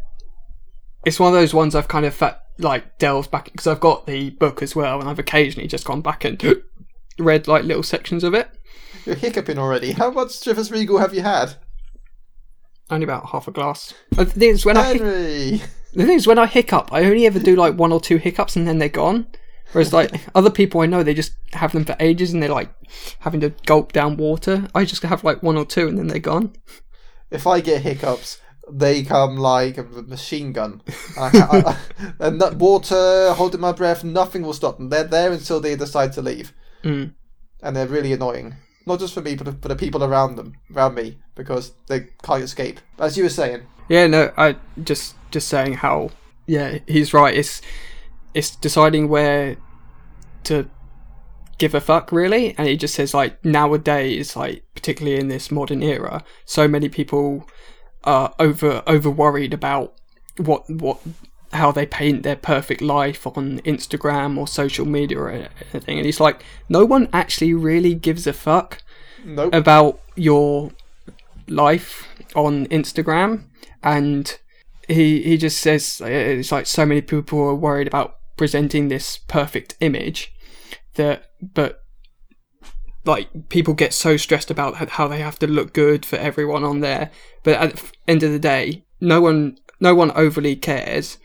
[1.05, 4.07] it's one of those ones I've kind of fa- like delved back because I've got
[4.07, 6.43] the book as well, and I've occasionally just gone back and
[7.19, 8.49] read like little sections of it.
[9.05, 9.93] You're hiccuping already.
[9.93, 11.57] How much Chivas Regal have you had?
[12.91, 13.93] Only about half a glass.
[14.13, 15.63] The thing is, when I Henry!
[15.95, 18.57] The thing is, when I hiccup, I only ever do like one or two hiccups
[18.57, 19.27] and then they're gone.
[19.73, 22.73] Whereas like other people I know, they just have them for ages and they're like
[23.21, 24.69] having to gulp down water.
[24.75, 26.55] I just have like one or two and then they're gone.
[27.31, 30.83] If I get hiccups, they come like a machine gun.
[31.19, 31.79] I, I,
[32.27, 34.91] and that water, holding my breath, nothing will stop them.
[34.91, 36.53] They're there until they decide to leave.
[36.83, 37.15] Mm.
[37.63, 38.57] And they're really annoying.
[38.87, 42.43] Not just for me, but for the people around them, around me, because they can't
[42.43, 42.81] escape.
[42.99, 46.11] As you were saying, Yeah, no, I just just saying how
[46.47, 47.37] yeah, he's right.
[47.37, 47.61] It's
[48.33, 49.57] it's deciding where
[50.45, 50.69] to
[51.59, 55.83] give a fuck really, and he just says like nowadays, like particularly in this modern
[55.83, 57.49] era, so many people
[58.05, 59.95] are over over worried about
[60.37, 61.01] what what
[61.53, 66.21] how they paint their perfect life on Instagram or social media or anything, and he's
[66.21, 68.83] like, no one actually really gives a fuck
[69.25, 69.55] nope.
[69.55, 70.73] about your
[71.49, 73.45] life on Instagram,
[73.83, 74.39] and
[74.89, 79.19] he he just says uh, it's like so many people are worried about presenting this
[79.19, 80.33] perfect image
[80.95, 81.81] that, but
[83.05, 86.81] like people get so stressed about how they have to look good for everyone on
[86.81, 87.11] there,
[87.43, 91.19] but at the end of the day, no one no one overly cares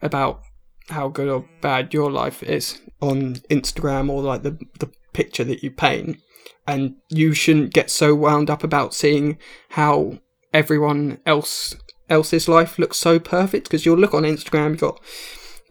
[0.00, 0.42] about
[0.88, 5.62] how good or bad your life is on Instagram or like the the picture that
[5.62, 6.18] you paint
[6.66, 9.38] and you shouldn't get so wound up about seeing
[9.70, 10.18] how
[10.52, 11.74] everyone else
[12.12, 15.04] else's life looks so perfect because you'll look on Instagram you've got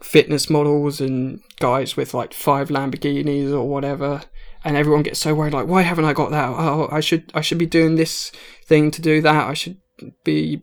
[0.02, 4.22] fitness models and guys with like five Lamborghinis or whatever
[4.64, 7.40] and everyone gets so worried like why haven't I got that oh I should I
[7.40, 8.32] should be doing this
[8.66, 9.78] thing to do that I should
[10.24, 10.62] be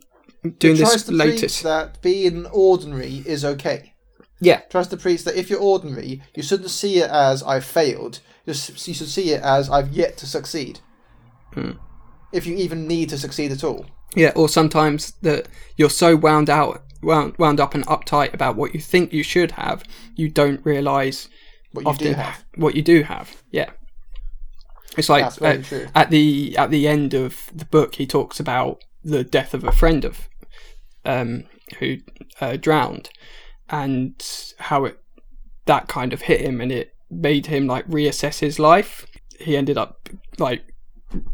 [0.58, 3.94] doing this latest that being ordinary is okay.
[4.40, 8.20] yeah tries to preach that if you're ordinary, you shouldn't see it as I've failed.
[8.46, 10.80] You you should see it as I've yet to succeed.
[11.52, 11.72] Hmm.
[12.32, 13.86] If you even need to succeed at all.
[14.16, 15.46] Yeah, or sometimes that
[15.76, 19.52] you're so wound out, wound, wound up and uptight about what you think you should
[19.52, 19.84] have,
[20.16, 21.28] you don't realise
[21.72, 22.44] What you often do have.
[22.56, 23.36] what you do have.
[23.52, 23.70] Yeah,
[24.96, 25.58] it's like uh,
[25.94, 29.72] at the at the end of the book, he talks about the death of a
[29.72, 30.28] friend of
[31.04, 31.44] um,
[31.78, 31.98] who
[32.40, 33.10] uh, drowned,
[33.68, 34.20] and
[34.58, 34.98] how it
[35.66, 39.06] that kind of hit him, and it made him like reassess his life.
[39.38, 40.62] He ended up like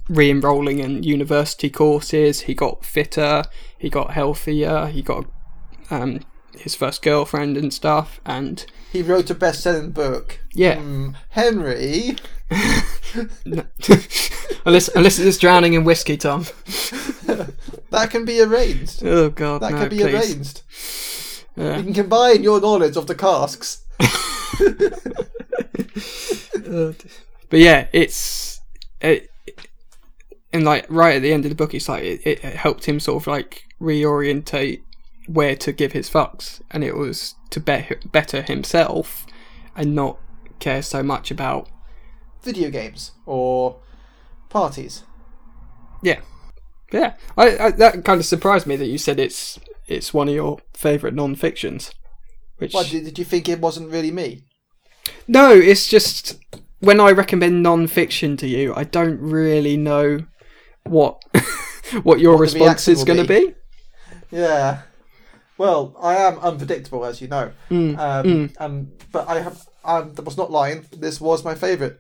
[0.09, 2.43] re-enrolling in university courses.
[2.43, 3.45] He got fitter.
[3.79, 4.87] He got healthier.
[4.87, 5.27] He got
[5.91, 6.21] um,
[6.59, 8.21] his first girlfriend and stuff.
[8.25, 10.39] And He wrote a best selling book.
[10.55, 12.17] yeah, Hmm, Henry.
[14.65, 16.47] unless unless it's drowning in whiskey, Tom.
[17.91, 19.05] That can be arranged.
[19.05, 20.15] Oh God, That no, can be please.
[20.15, 20.63] arranged.
[21.57, 21.77] Yeah.
[21.79, 23.85] You can combine your knowledge of the casks.
[27.49, 28.61] But yeah, it's
[29.01, 29.31] it,
[30.53, 33.01] and like right at the end of the book, it's like it, it helped him
[33.01, 34.83] sort of like reorientate
[35.27, 39.27] where to give his fucks, and it was to be- better himself
[39.75, 40.19] and not
[40.59, 41.69] care so much about
[42.43, 43.81] Video games or
[44.49, 45.03] parties.
[46.03, 46.21] yeah,
[46.93, 47.15] yeah.
[47.37, 50.59] I, I that kind of surprised me that you said it's it's one of your
[50.73, 51.91] favorite non-fictions.
[52.59, 54.45] Which Why did, did you think it wasn't really me?
[55.29, 56.39] no, it's just
[56.81, 60.21] when I recommend non-fiction to you, I don't really know
[60.89, 61.23] what
[62.03, 63.55] what your What response is going to be.
[64.31, 64.83] Yeah.
[65.59, 67.53] Well, I am unpredictable, as you know.
[67.71, 70.87] Mm, Um, um, but I have I was not lying.
[70.97, 71.95] This was my favourite.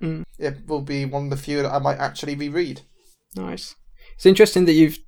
[0.00, 0.24] Mm.
[0.38, 2.82] It will be one of the few that I might actually reread.
[3.34, 3.74] Nice.
[4.14, 4.98] It's interesting that you've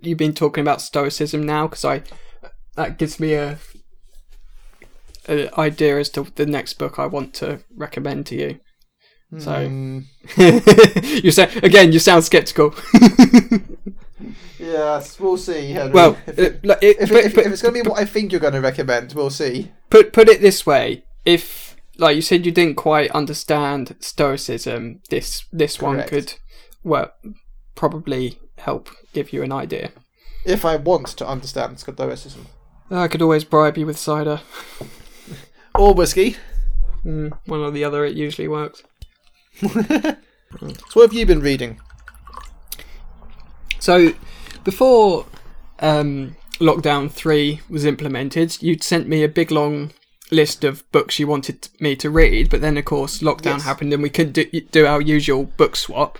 [0.00, 2.02] you've been talking about stoicism now because I
[2.74, 3.58] that gives me a,
[5.28, 8.60] a idea as to the next book I want to recommend to you.
[9.38, 10.00] So Hmm.
[10.36, 12.74] you say again, you sound skeptical.
[14.58, 15.70] Yes, we'll see.
[15.70, 15.92] Henry.
[15.92, 18.00] well, if, uh, it, it- if, but- if, but- if it's going to be what
[18.00, 19.70] I think you're going to recommend, we'll see.
[19.90, 25.44] put put it this way: if like you said, you didn't quite understand stoicism, this
[25.52, 26.34] this one could
[26.82, 27.12] well
[27.74, 29.90] probably help give you an idea.
[30.44, 32.46] If I want to understand Stoicism
[32.90, 34.40] I could always bribe you with cider.
[35.74, 36.36] or whiskey.
[37.04, 38.82] Mm, one or the other, it usually works.
[39.60, 40.16] So,
[40.94, 41.80] what have you been reading?
[43.78, 44.14] So,
[44.64, 45.26] before
[45.80, 49.92] um, lockdown three was implemented, you'd sent me a big long
[50.30, 53.64] list of books you wanted me to read, but then of course lockdown Yes.
[53.64, 56.18] happened and we couldn't do, do our usual book swap.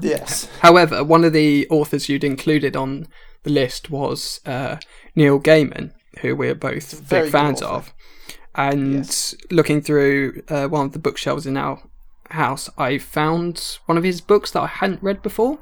[0.00, 0.48] Yes.
[0.60, 3.08] However, one of the authors you'd included on
[3.42, 4.76] the list was uh,
[5.16, 7.74] Neil Gaiman, who we're both big fans author.
[7.74, 7.92] of.
[8.54, 9.34] And Yes.
[9.50, 11.82] looking through uh, one of the bookshelves in our
[12.30, 15.58] house, I found one of his books that I hadn't read before,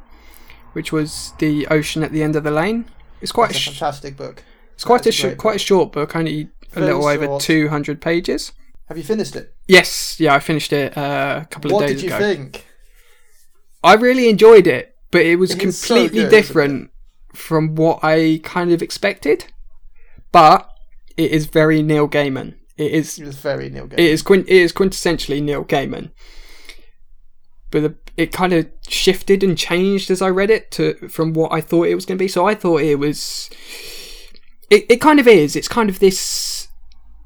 [0.73, 2.87] which was The Ocean at the End of the Lane.
[3.21, 4.43] It's quite a a sh- fantastic book.
[4.75, 7.39] it's quite a That's sh- great quite a short book, only a Very little over
[7.39, 8.53] two hundred pages.
[8.87, 9.55] Have you finished it?
[9.69, 11.95] Yes, yeah, I finished it uh, a couple of days ago.
[11.95, 12.19] What did you ago.
[12.19, 12.67] think?
[13.85, 16.91] I really enjoyed it, but it was It is so completely good, different
[17.35, 19.47] from what I kind of expected.
[20.33, 20.69] But
[21.17, 22.55] it is very Neil Gaiman.
[22.77, 23.99] It is It was very Neil Gaiman.
[23.99, 26.11] it is quint- it is quintessentially Neil Gaiman.
[27.73, 31.61] But it kind of shifted and changed as I read it to from what I
[31.61, 32.29] thought it was going to be.
[32.29, 33.51] So I thought it was.
[34.71, 35.57] It it kind of is.
[35.57, 36.69] It's kind of this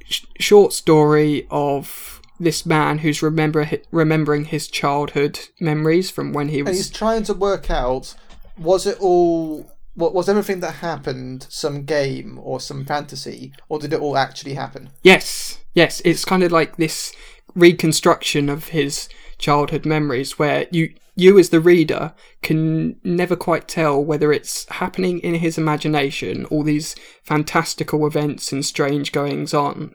[0.08, 6.62] sh- short story of this man who's remember remembering his childhood memories from when he
[6.62, 6.68] was.
[6.68, 8.14] and was he's trying to work out
[8.58, 13.92] was it all what was everything that happened some game or some fantasy or did
[13.92, 17.14] it all actually happen Yes, yes, it's kind of like this
[17.54, 24.02] reconstruction of his childhood memories where you you as the reader can never quite tell
[24.02, 29.94] whether it's happening in his imagination all these fantastical events and strange goings on.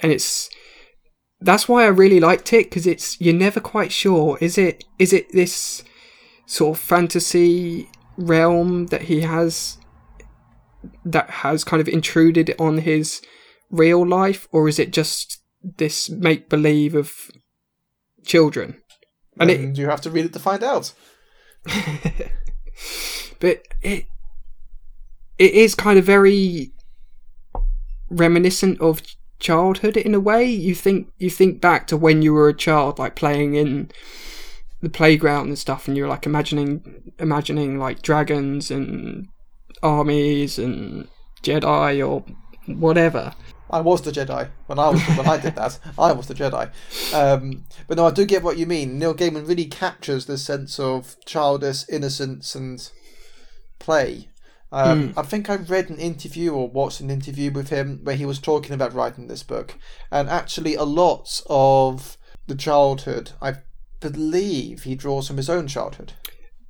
[0.00, 0.50] And it's
[1.40, 5.12] that's why I really liked it because it's you're never quite sure is it is
[5.12, 5.84] it this
[6.46, 9.78] sort of fantasy realm that he has
[11.04, 13.22] that has kind of intruded on his
[13.70, 17.30] real life or is it just this make believe of
[18.28, 18.80] children.
[19.40, 20.92] And and, it you have to read it to find out.
[23.40, 24.06] But it
[25.38, 26.72] it is kind of very
[28.10, 29.02] reminiscent of
[29.38, 30.44] childhood in a way.
[30.44, 33.90] You think you think back to when you were a child like playing in
[34.80, 39.28] the playground and stuff and you're like imagining imagining like dragons and
[39.82, 41.08] armies and
[41.42, 42.24] jedi or
[42.66, 43.34] whatever
[43.70, 45.78] I was the Jedi when I was when I did that.
[45.98, 46.70] I was the Jedi.
[47.14, 48.98] Um, but no, I do get what you mean.
[48.98, 52.90] Neil Gaiman really captures this sense of childish innocence and
[53.78, 54.28] play.
[54.70, 58.26] Um, I think I read an interview or watched an interview with him where he
[58.26, 59.78] was talking about writing this book,
[60.10, 63.54] and actually a lot of the childhood, I
[64.00, 66.12] believe, he draws from his own childhood.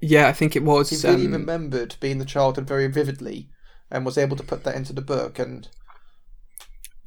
[0.01, 3.49] yeah i think it was He really um, remembered being the childhood very vividly,
[3.91, 5.41] and was able to put that into the book.
[5.41, 5.69] And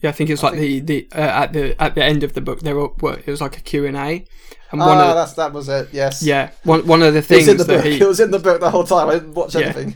[0.01, 2.41] Yeah, I think it's like the the uh, at the at the end of the
[2.41, 4.25] book there were, it was like a Q and A,
[4.71, 5.89] and one ah, of that's that was it.
[5.91, 6.23] Yes.
[6.23, 7.85] yeah one one of the It was things in the that book.
[7.85, 9.09] he It was in the book the whole time.
[9.09, 9.61] I didn't watch Yeah.
[9.65, 9.95] anything.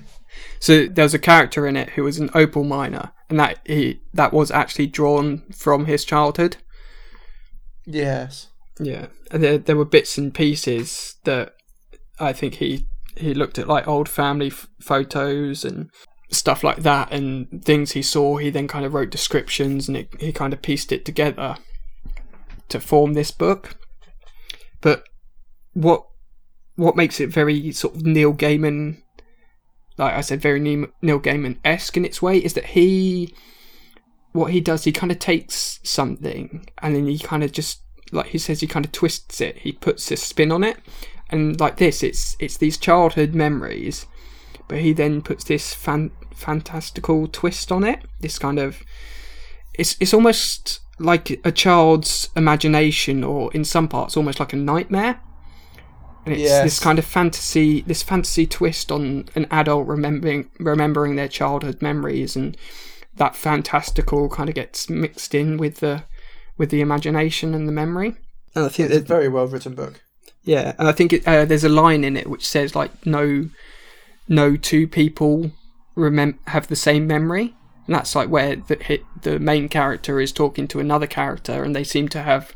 [0.60, 4.02] so there was a character in it who was an opal miner, and that he
[4.14, 6.58] that was actually drawn from his childhood.
[7.86, 8.48] Yes.
[8.80, 11.54] Yeah, and there there were bits and pieces that
[12.20, 12.88] I think he
[13.18, 15.90] he looked at like old family f- photos and
[16.30, 18.38] stuff like that, and things he saw.
[18.38, 21.58] He then kind of wrote descriptions, and it, he kind of pieced it together
[22.70, 23.76] to form this book.
[24.82, 25.04] But
[25.74, 26.06] what
[26.76, 29.02] what makes it very sort of Neil Gaiman,
[29.98, 33.34] like I said, very Neil Gaiman esque in its way, is that he
[34.32, 38.28] what he does, he kind of takes something and then he kind of just like
[38.28, 39.58] he says, he kind of twists it.
[39.60, 40.78] He puts a spin on it,
[41.30, 44.06] and like this, it's it's these childhood memories,
[44.68, 48.00] but he then puts this fan, fantastical twist on it.
[48.22, 48.82] This kind of
[49.74, 55.20] it's it's almost like a child's imagination, or in some parts, almost like a nightmare.
[56.26, 56.64] And it's Yes.
[56.64, 62.36] this kind of fantasy, this fantasy twist on an adult remembering remembering their childhood memories,
[62.36, 62.58] and
[63.18, 66.04] that fantastical kind of gets mixed in with the
[66.58, 68.16] with the imagination and the memory.
[68.56, 70.02] And I think It's a very well written book.
[70.44, 73.50] yeah, and I think it, uh, there's a line in it which says like no,
[74.28, 75.52] no two people
[75.96, 80.32] remem- have the same memory, and that's like where the hit, the main character is
[80.32, 82.56] talking to another character, and they seem to have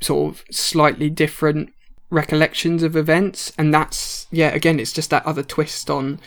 [0.00, 1.72] sort of slightly different
[2.10, 6.20] recollections of events, and that's yeah, again, it's just that other twist on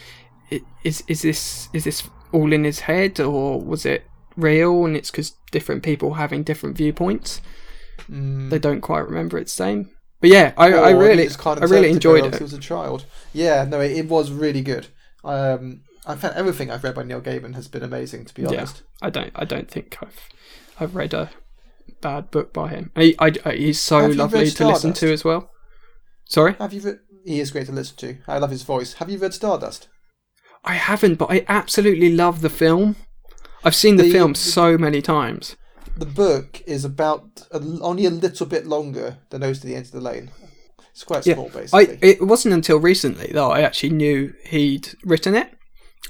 [0.84, 4.04] is is this is this all in his head or was it
[4.36, 7.42] real, and it's because different people having different viewpoints
[8.10, 8.50] Mm.
[8.50, 9.90] they don't quite remember it the same.
[10.22, 12.36] But yeah, I, I really, I really enjoyed it.
[12.38, 13.06] He was a child.
[13.34, 14.88] Yeah, no, it, it was really good.
[15.24, 18.26] Um, I found everything I've read by Neil Gaiman has been amazing.
[18.26, 18.50] To be Yeah.
[18.50, 20.30] honest, I don't, I don't think I've,
[20.80, 21.32] I've read a
[22.02, 22.92] bad book by him.
[22.96, 25.50] He, I, I- he's so Have lovely to listen to as well.
[26.26, 26.82] Sorry, have you?
[26.82, 28.18] Re- he is great to listen to.
[28.28, 28.94] I love his voice.
[28.94, 29.88] Have you read Stardust?
[30.64, 32.96] I haven't, but I absolutely love the film.
[33.64, 35.56] I've seen the, The- film so many times.
[35.98, 39.86] The book is about a, only a little bit longer than those to the End
[39.86, 40.32] of the Lane.
[40.92, 42.10] It's quite Yeah, small, I basically.
[42.10, 45.52] it wasn't until recently though I actually knew he'd written it.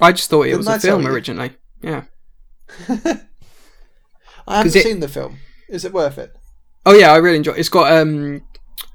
[0.00, 1.52] I just thought it Didn't was I a film originally.
[1.82, 2.04] Yeah.
[4.48, 5.38] I haven't it- seen the film.
[5.68, 6.36] Is it worth it?
[6.84, 7.52] Oh yeah, I really enjoy.
[7.52, 7.58] It.
[7.58, 8.42] It's got um,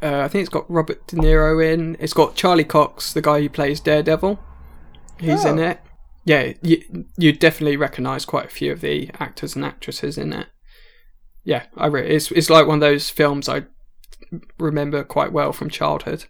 [0.02, 1.98] uh, I think it's got Robert De Niro in.
[2.00, 4.40] It's got Charlie Cox, the guy who plays Daredevil.
[5.20, 5.64] He's in Oh.
[5.70, 5.82] it.
[6.24, 6.82] Yeah, you
[7.18, 10.48] you definitely recognise quite a few of the actors and actresses in it.
[11.44, 13.64] Yeah, I re- it's it's like one of those films I
[14.60, 16.26] remember quite well from childhood.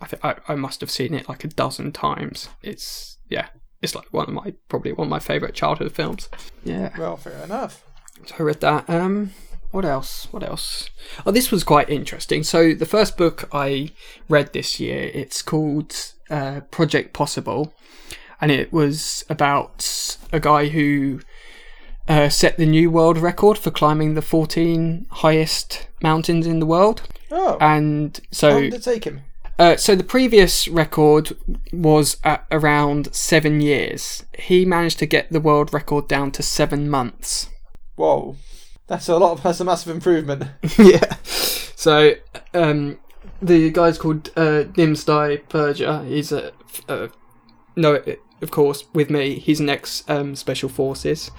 [0.00, 2.48] I think I, I must have seen it like a dozen times.
[2.62, 3.48] It's yeah,
[3.80, 6.28] it's like one of my probably one of my favourite childhood films.
[6.64, 6.90] Yeah.
[6.98, 7.84] Well, fair enough.
[8.26, 8.88] So I read that.
[8.90, 9.32] Um,
[9.70, 10.28] what else?
[10.30, 10.88] What else?
[11.24, 12.42] Oh, this was quite interesting.
[12.42, 13.90] So the first book I
[14.28, 15.94] read this year, it's called
[16.30, 17.74] uh, Project Possible,
[18.40, 21.20] and it was about a guy who
[22.08, 27.02] uh, set the new world record for climbing the 14 highest mountains in the world.
[27.30, 29.22] Oh, And so, long did it take him?
[29.58, 31.36] uh, so the previous record
[31.72, 34.24] was at around seven years.
[34.38, 37.48] He managed to get the world record down to seven months.
[37.96, 38.36] Whoa,
[38.86, 39.32] that's a lot.
[39.32, 40.44] Of, that's a massive improvement.
[40.78, 41.14] yeah.
[41.24, 42.12] So
[42.54, 42.98] um,
[43.42, 46.06] the guy's called uh, Nimsdai Purja.
[46.06, 46.52] He's a
[46.88, 47.08] uh,
[47.74, 48.02] no,
[48.42, 51.30] of course, with me, he's an ex um, special forces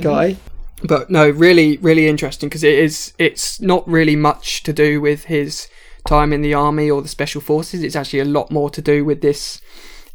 [0.00, 0.36] guy.
[0.84, 3.12] But no, really, really interesting because it is.
[3.18, 5.68] It's not really much to do with his
[6.06, 7.82] time in the army or the special forces.
[7.82, 9.60] It's actually a lot more to do with this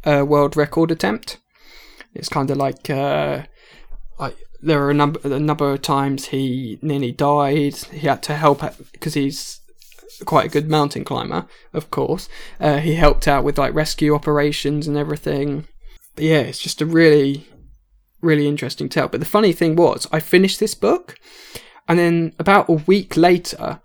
[0.04, 1.38] uh, world record attempt.
[2.14, 3.44] It's kind of like uh,
[4.18, 7.76] like there are a number a number of times he nearly died.
[7.76, 8.62] He had to help
[8.92, 9.60] because he's
[10.24, 12.28] quite a good mountain climber, of course.
[12.60, 15.66] Uh, he helped out with like rescue operations and everything.
[16.18, 17.46] But yeah, it's just a really,
[18.20, 19.06] really interesting tale.
[19.06, 21.14] But the funny thing was, I finished this book,
[21.86, 23.80] and then about a week later,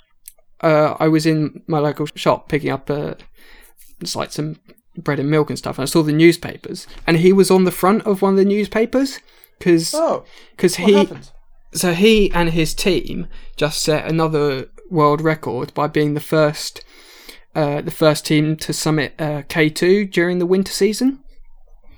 [0.62, 3.14] uh, I was in my local shop picking up uh,
[4.02, 4.56] just like some
[4.98, 7.72] bread and milk and stuff, and I saw the newspapers, and he was on the
[7.72, 9.20] front of one of the newspapers
[9.60, 10.26] because Oh,
[10.58, 11.30] because what he happened?
[11.76, 13.28] so he and his team
[13.58, 16.84] just set another world record by being the first
[17.54, 21.23] uh, the first team to summit uh, K2 during the winter season.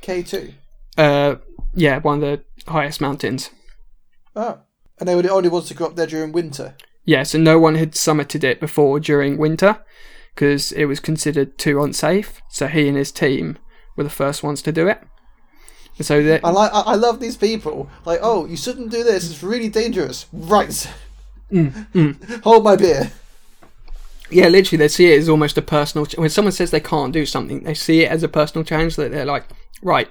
[0.06, 0.54] K two.
[0.98, 1.36] Uh,
[1.74, 3.50] yeah, one of the highest mountains.
[4.36, 4.60] Oh,
[5.00, 6.76] and they were the only ones to go up there during winter.
[7.06, 9.84] Yeah, so no one had summited it before during winter
[10.36, 12.40] because it was considered too unsafe.
[12.50, 13.58] So he and his team
[13.96, 15.02] were the first ones to do it.
[15.98, 16.72] And so that I like.
[16.72, 17.90] I, love these people.
[18.06, 19.30] Like, oh, you shouldn't do this.
[19.32, 20.28] It's really dangerous.
[20.32, 20.88] Right.
[21.52, 23.12] Mm, Hold my beer.
[24.30, 26.06] yeah, literally, they see it as almost a personal.
[26.06, 28.98] Ch- when someone says they can't do something, they see it as a personal challenge.
[28.98, 29.46] That they're like,
[29.82, 30.10] right,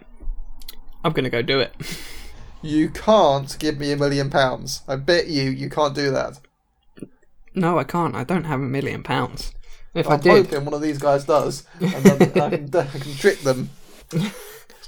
[1.02, 1.74] I'm gonna go do it.
[2.62, 4.82] You can't give me a million pounds.
[4.88, 6.40] I bet you you can't do that.
[7.54, 8.16] No, I can't.
[8.16, 9.52] I don't have a million pounds.
[9.94, 12.84] If I I'm did, hoping one of these guys does, and then I can, I
[12.86, 13.70] can trick them.
[14.12, 14.32] I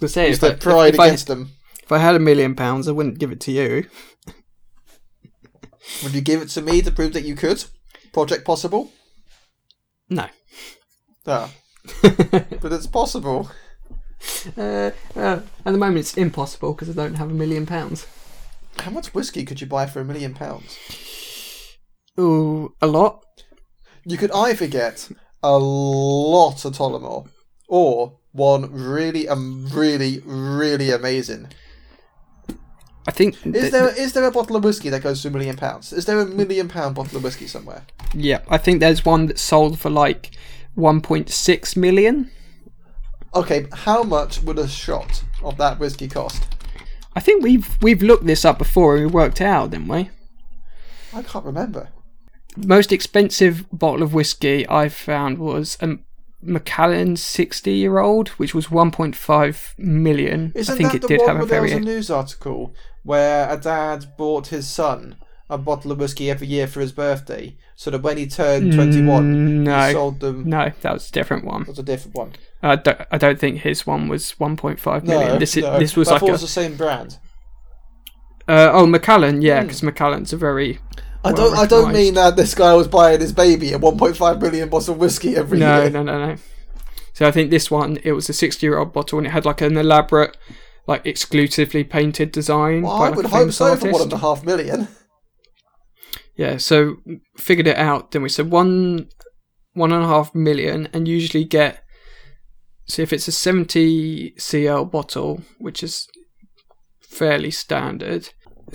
[0.00, 1.50] was say Use if I, their pride if, I, against them.
[1.82, 3.86] if I had a million pounds, I wouldn't give it to you.
[6.02, 7.64] Would you give it to me to prove that you could?
[8.12, 8.90] Project possible?
[10.10, 10.26] No.
[11.26, 11.50] Ah.
[12.02, 13.50] but it's possible.
[14.56, 18.06] Uh, uh, at the moment, it's impossible because I don't have a million pounds.
[18.78, 20.78] How much whiskey could you buy for a million pounds?
[22.18, 23.24] Ooh, a lot.
[24.04, 25.08] You could either get
[25.42, 27.28] a lot of Tullamore
[27.68, 31.48] or one really, um, really, really amazing.
[33.06, 33.34] I think.
[33.46, 35.92] Is th- there is there a bottle of whiskey that goes for a million pounds?
[35.92, 37.82] Is there a million pound bottle of whiskey somewhere?
[38.14, 40.30] yeah, I think there's one that's sold for like
[40.76, 42.30] 1.6 million.
[43.36, 46.42] Okay, how much would a shot of that whiskey cost?
[47.14, 50.08] I think we've we've looked this up before and we worked it out, didn't we?
[51.12, 51.90] I can't remember.
[52.56, 55.98] Most expensive bottle of whiskey I found was a
[56.40, 60.52] Macallan 60 year old, which was 1.5 million.
[60.54, 62.10] Isn't I think that it the did one have a where there was a news
[62.10, 65.16] article where a dad bought his son
[65.50, 69.34] a bottle of whiskey every year for his birthday, so that when he turned twenty-one,
[69.34, 69.86] mm, no.
[69.86, 70.48] he sold them.
[70.48, 71.60] No, that was a different one.
[71.60, 72.32] That was a different one.
[72.62, 75.38] I don't, I don't think his one was 1.5 No, million.
[75.38, 76.26] this, is, no, this was like a.
[76.26, 77.18] it was the same brand.
[78.48, 79.66] Uh, oh, Macallan, yeah, Hmm.
[79.66, 80.78] because Macallan's a very.
[81.24, 81.56] I don't.
[81.58, 85.00] I don't mean that this guy was buying his baby a 1.5 million bottle of
[85.00, 85.90] whiskey every No, year.
[85.90, 86.36] no, no, no.
[87.12, 89.44] So I think this one, it was a 60 year old bottle and it had
[89.44, 90.36] like an elaborate,
[90.86, 92.82] like exclusively painted design.
[92.82, 94.02] Well, by, I like, would hope so for one artist.
[94.04, 94.88] and a half million.
[96.36, 96.96] Yeah, so
[97.38, 98.10] figured it out.
[98.12, 99.08] Then we said one,
[99.72, 101.82] one and a half million, and usually get.
[102.86, 106.08] So if it's a 70 cl bottle, which is
[107.00, 108.30] fairly standard,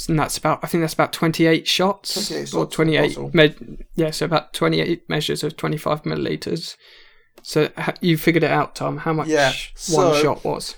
[0.08, 4.26] and that's about I think that's about 28 shots 28 or 28 me- yeah so
[4.26, 6.76] about 28 measures of 25 milliliters.
[7.44, 7.70] So
[8.02, 10.76] you figured it out Tom how much Yeah, one so- shot was.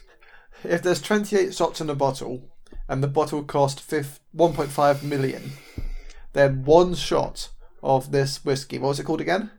[0.63, 2.49] If there's 28 shots in a bottle,
[2.87, 5.51] and the bottle cost fif- 1.5 million,
[6.33, 7.49] then one shot
[7.81, 9.51] of this whiskey, what was it called again?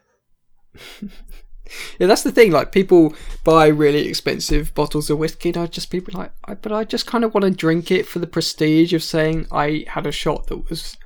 [1.98, 2.52] Yeah, that's the thing.
[2.52, 3.12] Like people
[3.42, 7.08] buy really expensive bottles of whiskey, and I just people like, I, but I just
[7.08, 10.46] kind of want to drink it for the prestige of saying I had a shot
[10.46, 10.96] that was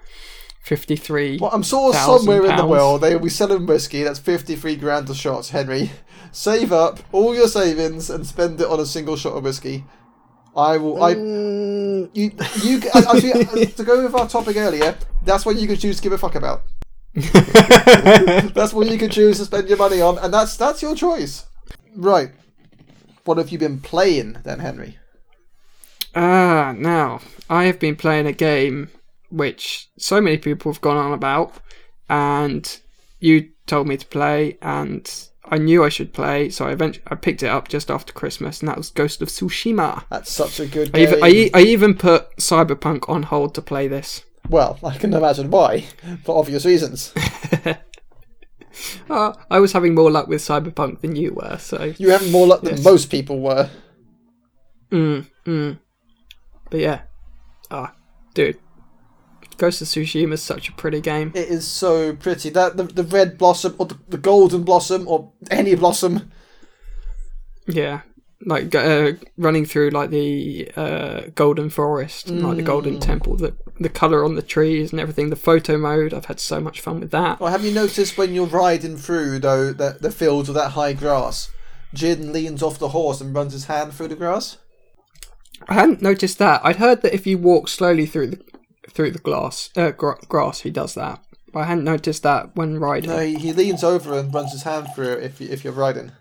[0.62, 1.38] fifty three.
[1.40, 5.08] Well, I'm sure somewhere in the world they will be selling whiskey that's 53 grand
[5.10, 5.90] a shot, Henry.
[6.32, 9.84] Save up all your savings and spend it on a single shot of whiskey.
[10.56, 11.02] I will.
[11.02, 12.10] I Mm.
[12.12, 12.30] you
[12.62, 12.80] you.
[12.94, 16.02] I, I think, to go with our topic earlier, that's what you can choose to
[16.02, 16.62] give a fuck about.
[18.54, 21.44] That's what you can choose to spend your money on, and that's that's your choice.
[21.96, 22.30] Right.
[23.24, 24.96] What have you been playing then, Henry?
[26.14, 28.90] Ah, now I have been playing a game
[29.30, 31.54] which so many people have gone on about,
[32.08, 32.80] and
[33.18, 37.14] you told me to play, and I knew I should play, so I eventually I
[37.14, 40.04] picked it up just after Christmas, and that was Ghost of Tsushima.
[40.10, 41.08] That's such a good I game.
[41.08, 44.24] even, I, I even put Cyberpunk on hold to play this.
[44.48, 45.86] well, I can imagine why,
[46.24, 47.12] for obvious reasons.
[49.08, 51.92] Uh, I was having more luck with Cyberpunk than you were, so.
[51.98, 52.84] You have more luck than Yes.
[52.84, 53.68] most people were.
[54.90, 55.78] Mm, mm.
[56.70, 57.00] But yeah.
[57.70, 57.94] Ah,
[58.34, 58.58] dude.
[59.60, 61.32] Ghost of Tsushima is such a pretty game.
[61.34, 62.48] It is so pretty.
[62.48, 66.32] That the, the red blossom or the, the golden blossom or any blossom.
[67.66, 68.00] Yeah.
[68.46, 73.54] Like uh, running through like the uh, golden forest, and, like the golden temple, the
[73.78, 75.28] the color on the trees and everything.
[75.28, 77.38] The photo mode, I've had so much fun with that.
[77.38, 80.94] Well, have you noticed when you're riding through though the, the fields with that high
[80.94, 81.50] grass,
[81.92, 84.56] Jin leans off the horse and runs his hand through the grass?
[85.68, 86.62] I hadn't noticed that.
[86.64, 88.40] I'd heard that if you walk slowly through the
[88.92, 91.22] through the glass uh, gra- grass, he does that.
[91.52, 93.10] But I hadn't noticed that when riding.
[93.10, 96.12] No, he, he leans over and runs his hand through it if if you're riding.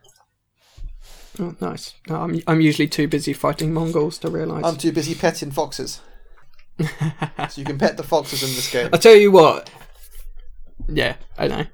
[1.39, 1.93] Oh, nice.
[2.07, 4.65] No, I'm I'm usually too busy fighting Mongols to realise.
[4.65, 6.01] I'm too busy petting foxes.
[6.79, 6.87] so
[7.55, 8.89] you can pet the foxes in this game.
[8.91, 9.69] I tell you what.
[10.87, 11.65] Yeah, I know.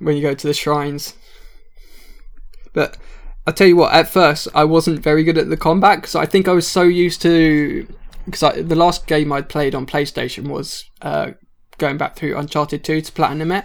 [0.00, 1.14] When you go to the shrines.
[2.72, 2.96] But
[3.46, 6.26] I tell you what, at first I wasn't very good at the combat because I
[6.26, 7.86] think I was so used to.
[8.30, 11.32] Because the last game I'd played on PlayStation was uh,
[11.78, 13.64] going back through Uncharted 2 to Platinum it.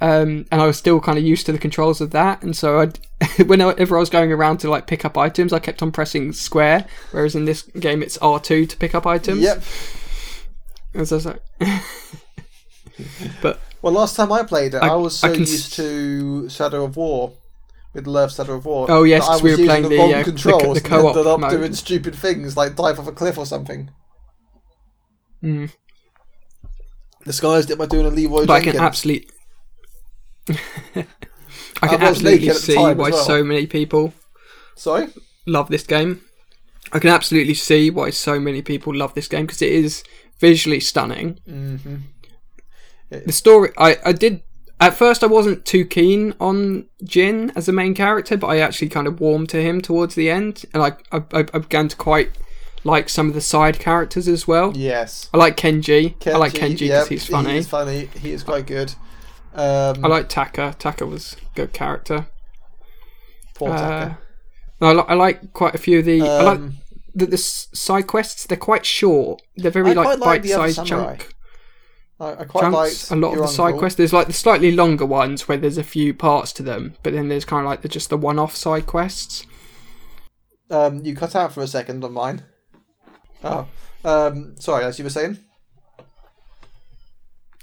[0.00, 2.80] Um, and I was still kind of used to the controls of that, and so
[2.80, 2.98] I'd,
[3.46, 6.84] whenever I was going around to like pick up items, I kept on pressing square,
[7.12, 9.40] whereas in this game it's R two to pick up items.
[9.40, 9.62] Yep.
[10.92, 11.42] And so I was like,
[13.42, 16.48] but Well, last time I played it, I, I- was I so s- used to
[16.50, 17.32] Shadow of War,
[17.96, 18.86] with Love Shadow of War.
[18.88, 20.30] Oh, yes, that I 'cause we were using playing the the, wrong uh, the co-
[20.30, 21.50] controls the and ended co-op up mode.
[21.50, 23.90] doing stupid things like dive off a cliff or something.
[25.42, 25.72] Mm.
[27.24, 29.28] Disguised it by doing a Leroy But I can absolutely,
[31.82, 33.12] I can I absolutely the see why well.
[33.12, 34.12] so many people
[34.76, 35.08] Sorry.
[35.46, 36.20] love this game.
[36.92, 40.04] I can absolutely see why so many people love this game because it is
[40.40, 41.40] visually stunning.
[41.48, 41.96] Mm-hmm.
[43.10, 44.42] The story, I, I did
[44.80, 48.88] at first I wasn't too keen on Jin as a main character, but I actually
[48.88, 52.30] kind of warmed to him towards the end, and I I, I began to quite
[52.84, 54.72] like some of the side characters as well.
[54.76, 55.28] Yes.
[55.34, 56.14] I like Kenji.
[56.26, 57.54] I like Kenji because yep, he's funny.
[57.54, 58.08] He's funny.
[58.20, 58.94] He is quite good.
[59.54, 60.76] Um, I like Taka.
[60.78, 62.26] Taka was a good character.
[63.54, 64.18] Paul Uh, Tucker.
[64.82, 66.20] I, li- I like quite a few of the.
[66.22, 66.74] I like Um,
[67.14, 68.46] the, the side quests.
[68.46, 69.40] They're quite short.
[69.56, 71.34] They're very I like bite-sized chunk
[72.18, 73.80] I, I quite liked A lot of the side uncle.
[73.80, 73.96] quests.
[73.96, 77.28] There's like the slightly longer ones where there's a few parts to them, but then
[77.28, 79.46] there's kind of like the, just the one-off side quests.
[80.70, 82.42] Um, you cut out for a second on mine.
[83.44, 83.68] Oh,
[84.04, 84.84] um, sorry.
[84.84, 85.38] As you were saying.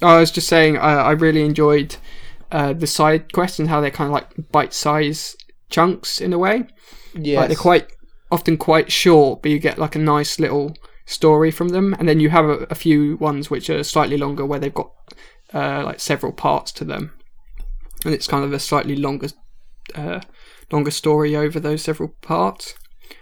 [0.01, 1.95] I was just saying I, I really enjoyed
[2.51, 6.67] uh, the side quests and how they're kind of like bite-sized chunks in a way.
[7.15, 7.87] Yeah, Like they're quite
[8.31, 10.75] often quite short, but you get like a nice little
[11.05, 14.45] story from them, and then you have a, a few ones which are slightly longer
[14.45, 14.91] where they've got
[15.53, 17.13] uh, like several parts to them,
[18.05, 19.27] and it's kind of a slightly longer,
[19.95, 20.21] uh,
[20.71, 22.75] longer story over those several parts.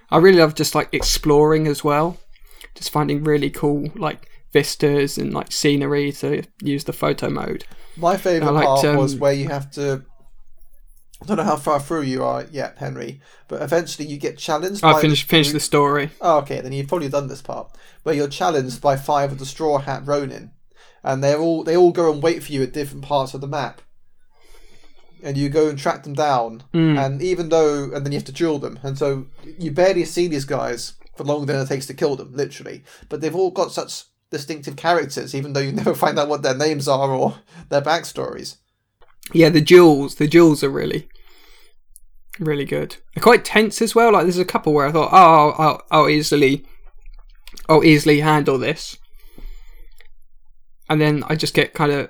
[0.10, 2.18] I really love just like exploring as well,
[2.76, 7.66] just finding really cool like vistas and like scenery to use the photo mode.
[8.42, 10.06] My liked, part was um, where you have to
[11.22, 14.84] I don't know how far through you are yet, Henry, but eventually you get challenged.
[14.84, 16.10] I finished finished the story.
[16.20, 17.72] Oh, okay, then you've probably done this part
[18.04, 20.52] where you're challenged by five of the Straw Hat Ronin,
[21.04, 23.48] and they're all they all go and wait for you at different parts of the
[23.48, 23.82] map,
[25.22, 26.64] and you go and track them down.
[26.74, 26.98] Hmm.
[26.98, 29.28] And even though, and then you have to duel them, and so
[29.60, 32.84] you barely see these guys for longer than it takes to kill them, literally.
[33.10, 36.58] But they've all got such distinctive characters, even though you never find out what their
[36.58, 37.36] names are or
[37.70, 38.58] their backstories.
[39.34, 41.08] Yeah, the duels, the duels are really,
[42.40, 42.98] really good.
[43.16, 44.12] They're quite tense as well.
[44.14, 46.66] Like there's a couple where I thought, oh, I'll, I'll, easily,
[47.70, 48.98] I'll easily handle this,
[50.90, 52.10] and then I just get kind of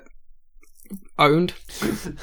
[1.18, 1.54] owned.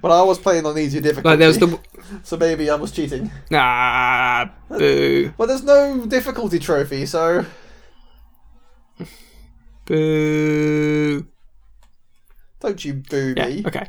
[0.00, 1.78] Well, I was playing on easy difficulty, Like there was the
[2.22, 3.30] so maybe I was cheating.
[3.50, 7.44] nah, boo, Well, there's no difficulty trophy, so
[9.86, 11.26] boo.
[12.62, 13.64] Don't you boo Yeah, me.
[13.66, 13.88] okay.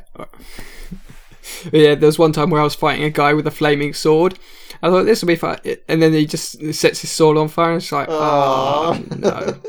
[1.72, 4.38] Yeah, there was one time where I was fighting a guy with a flaming sword.
[4.82, 5.58] I thought this will be fun,
[5.88, 9.60] and then he just sets his sword on fire, and it's like, oh no.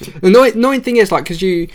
[0.00, 1.68] the annoying, annoying thing is like because you,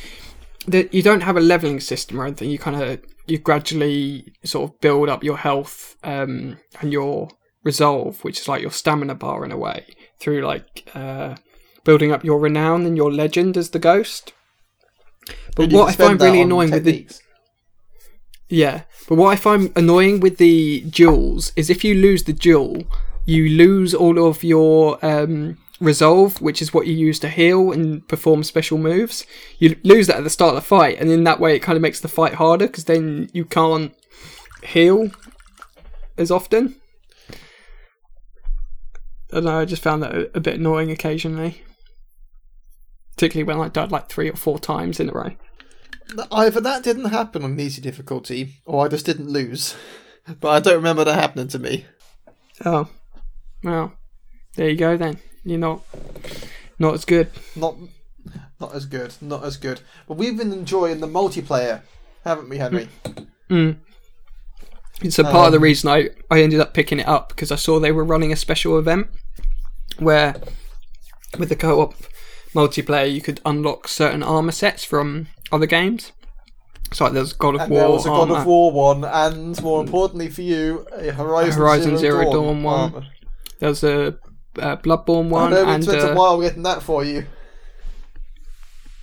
[0.92, 2.50] you don't have a leveling system or anything.
[2.50, 7.30] You kind of you gradually sort of build up your health um, and your
[7.64, 9.86] resolve, which is like your stamina bar in a way,
[10.20, 11.36] through like uh,
[11.84, 14.34] building up your renown and your legend as the ghost.
[15.58, 17.08] But what I find really annoying with the
[18.50, 22.84] yeah, but what I find annoying with the duels is if you lose the duel,
[23.26, 28.08] you lose all of your um, resolve, which is what you use to heal and
[28.08, 29.26] perform special moves.
[29.60, 31.76] You lose that at the start of the fight, and in that way, it kind
[31.76, 33.94] of makes the fight harder because then you can't
[34.64, 35.12] heal
[36.18, 36.76] as often.
[39.34, 39.60] I know.
[39.60, 41.64] I just found that a, a bit annoying occasionally,
[43.16, 45.32] particularly when I died like three or four times in a row.
[46.32, 49.76] Either that didn't happen on easy difficulty, or I just didn't lose.
[50.42, 51.86] But I don't remember that happening to me.
[52.66, 52.90] Oh,
[53.64, 53.94] well,
[54.58, 55.20] there you go then.
[55.46, 55.84] You're not
[56.80, 57.32] not as good.
[57.56, 57.78] Not,
[58.60, 59.14] not as good.
[59.22, 59.80] Not as good.
[60.06, 61.82] But we've been enjoying the multiplayer,
[62.26, 62.90] haven't we, Henry?
[63.50, 63.78] Mm.
[65.02, 67.50] It's a part of the Um, reason I, I ended up picking it up because
[67.52, 69.08] I saw they were running a special event
[70.00, 70.36] where,
[71.40, 71.94] with the co-op
[72.54, 76.12] multiplayer, you could unlock certain armor sets from other games.
[76.94, 78.38] So like there's God of And War there was a God armor.
[78.42, 82.64] of War one, and more importantly for you, a Horizon, Horizon Zero, Zero Dawn, Dawn
[82.64, 82.80] one.
[82.94, 83.08] armor.
[83.60, 84.18] There's a
[84.60, 87.26] uh, Bloodborne one, I know and took a uh, while getting that for you.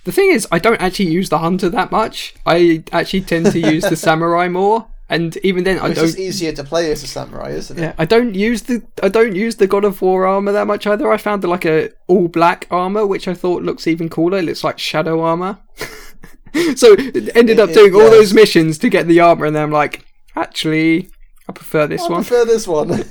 [0.03, 2.33] the thing is, I don't actually use the hunter that much.
[2.45, 6.19] I actually tend to use the samurai more, and even then, I It's don't just
[6.19, 7.81] easier to play as a samurai, isn't it?
[7.81, 10.87] Yeah, I don't use the I don't use the God of War armor that much
[10.87, 11.11] either.
[11.11, 14.39] I found the, like a all black armor, which I thought looks even cooler.
[14.39, 15.59] It looks like shadow armor.
[16.75, 16.93] so
[17.35, 19.71] ended up It- it doing all those missions to get the armor, and then I'm
[19.71, 21.09] like, actually,
[21.47, 22.23] I prefer this I one.
[22.23, 23.03] prefer this one.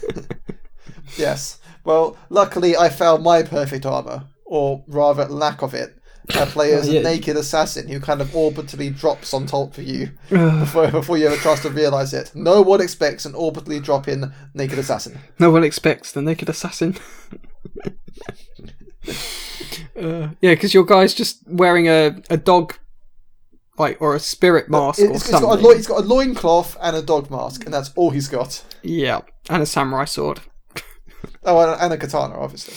[1.16, 1.59] yes.
[1.84, 5.97] Well, luckily I found my perfect armor, or rather lack of it.
[6.30, 7.00] I play as yeah.
[7.00, 11.24] a naked assassin who kind of orbitally drops on top of you before, before you
[11.28, 12.32] have a chance to realise it.
[12.34, 15.18] No one expects an orbitally drop in naked assassin.
[15.38, 16.96] No one expects the naked assassin.
[20.00, 22.74] uh, yeah, because your guy's just wearing a, a dog,
[23.78, 25.64] like or a spirit mask It- or it's, got a something.
[25.64, 28.64] lo- he's got a loincloth and a dog mask, and that's all he's got.
[28.82, 30.40] yeah, and a samurai sword.
[31.46, 32.74] Oh, and, and a katana, obviously.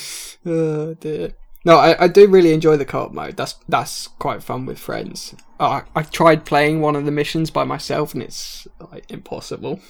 [0.52, 1.32] Oh dear.
[1.68, 3.36] No, I, I do really enjoy the co-op mode.
[3.36, 5.36] That's that's quite fun with friends.
[5.60, 9.82] Uh, I I've tried playing one of the missions by myself, and it's like impossible,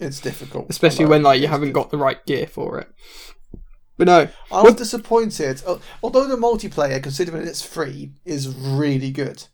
[0.00, 0.70] It's difficult.
[0.70, 2.88] especially when like you haven't got the right gear for it.
[3.98, 5.62] But no, I was disappointed.
[6.02, 9.44] Although the multiplayer, considering it's free, is really good,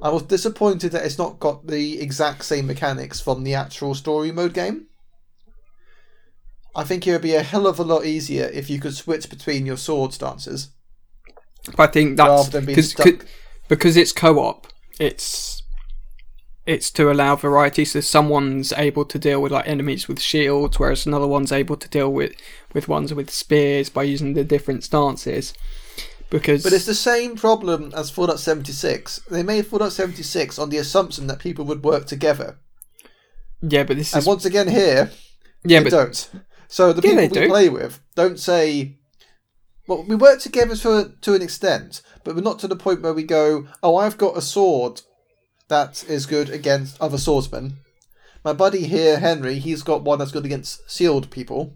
[0.00, 4.30] I was disappointed that it's not got the exact same mechanics from the actual story
[4.30, 4.85] mode game.
[6.76, 9.30] I think it would be a hell of a lot easier if you could switch
[9.30, 10.68] between your sword stances
[11.78, 13.24] I think that's rather than being cause, stuck.
[13.68, 14.66] because it's co-op.
[15.00, 15.62] It's
[16.66, 17.84] it's to allow variety.
[17.84, 21.88] So someone's able to deal with like enemies with shields, whereas another one's able to
[21.88, 22.32] deal with
[22.72, 25.54] with ones with spears by using the different stances.
[26.30, 29.20] Because But it's the same problem as Fallout 76.
[29.30, 32.58] They made Fallout 76 on the assumption that people would work together.
[33.62, 35.10] yeah, but this is And is once again here,
[35.64, 36.30] yeah, they but don't.
[36.68, 37.48] So the Yeah, people we do.
[37.48, 38.96] play with don't say,
[39.86, 43.14] well, we work together to to an extent, but we're not to the point where
[43.14, 45.02] we go, oh, I've got a sword
[45.68, 47.78] that is good against other swordsmen.
[48.44, 51.74] My buddy here, Henry, he's got one that's good against sealed people.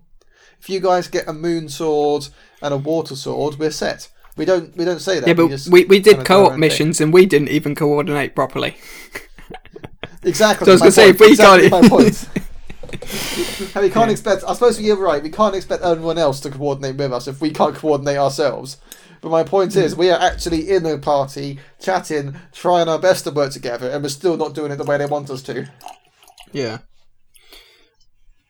[0.61, 2.29] If you guys get a moon sword
[2.63, 4.09] and a water sword, we're set.
[4.37, 5.27] We don't we don't say that.
[5.27, 6.61] yeah, but just we, we did co-op own thing.
[6.61, 8.77] missions and we didn't even coordinate properly.
[10.23, 10.65] Exactly.
[10.67, 11.15] So I was gonna say, point.
[11.15, 12.29] if we exactly can't-
[13.81, 14.45] we can't expect.
[14.47, 15.23] I suppose you're right.
[15.23, 18.79] We can't expect anyone else to coordinate with us if we can't coordinate ourselves.
[19.21, 23.31] But my point is, we are actually in a party, chatting, trying our best to
[23.31, 25.69] work together, and we're still not doing it the way they want us to.
[26.53, 26.79] Yeah.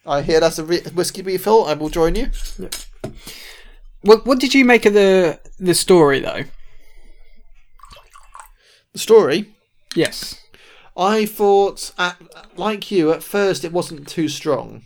[0.06, 1.64] I hear that's a re- whiskey refill.
[1.64, 2.30] I will join you.
[4.02, 6.44] What What did you make of the the story though?
[8.92, 9.52] The story.
[9.94, 10.39] Yes.
[11.00, 12.16] I thought, at,
[12.56, 14.84] like you, at first it wasn't too strong.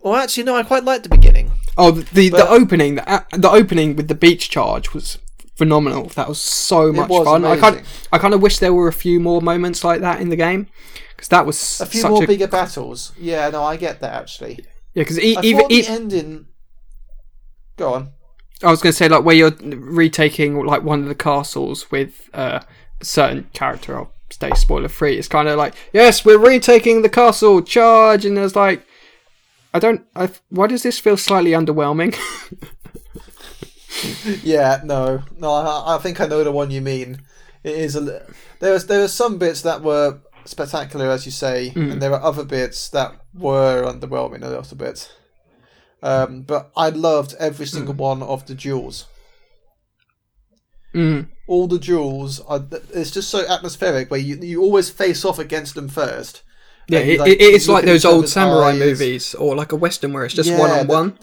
[0.00, 0.56] Well, actually, no.
[0.56, 1.52] I quite liked the beginning.
[1.78, 5.18] Oh, the the, But- the opening the the opening with the beach charge was
[5.56, 6.06] phenomenal.
[6.08, 7.44] That was so much was fun.
[7.44, 7.82] I kind.
[8.12, 10.66] I kind of wish there were a few more moments like that in the game
[11.14, 13.12] because that was A few such more a bigger battles.
[13.18, 14.54] Yeah, no, I get that actually.
[14.94, 15.02] yeah.
[15.02, 16.46] Because e- even e- ending.
[17.76, 18.10] Go on.
[18.64, 22.28] I was going to say like where you're retaking like one of the castles with
[22.34, 22.60] uh,
[23.00, 23.96] a certain character.
[23.96, 25.18] I'll stay spoiler free.
[25.18, 27.62] It's kind of like yes, we're retaking the castle.
[27.62, 28.24] Charge!
[28.24, 28.84] And there's like
[29.74, 30.04] I don't.
[30.16, 32.16] I, why does this feel slightly underwhelming?
[34.42, 35.52] Yeah, no, no.
[35.52, 37.22] I, I think I know the one you mean.
[37.62, 38.00] It is a.
[38.58, 41.92] There was there were some bits that were spectacular, as you say, Mm.
[41.92, 45.12] and there were other bits that were underwhelming a little bit.
[46.02, 49.06] Um, but I loved every single one of the duels.
[50.94, 51.28] Mm.
[51.46, 52.64] All the duels are.
[52.94, 56.42] It's just so atmospheric, where you you always face off against them first.
[56.88, 58.78] Yeah, it, like, it is like those old samurai eyes.
[58.78, 61.18] movies or like a western where it's just Yeah, one on one.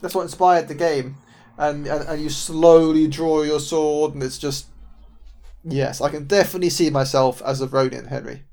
[0.00, 1.16] That's what inspired the game,
[1.58, 4.66] and, and and you slowly draw your sword, and it's just.
[5.62, 8.44] Yes, I can definitely see myself as a Ronin, Henry.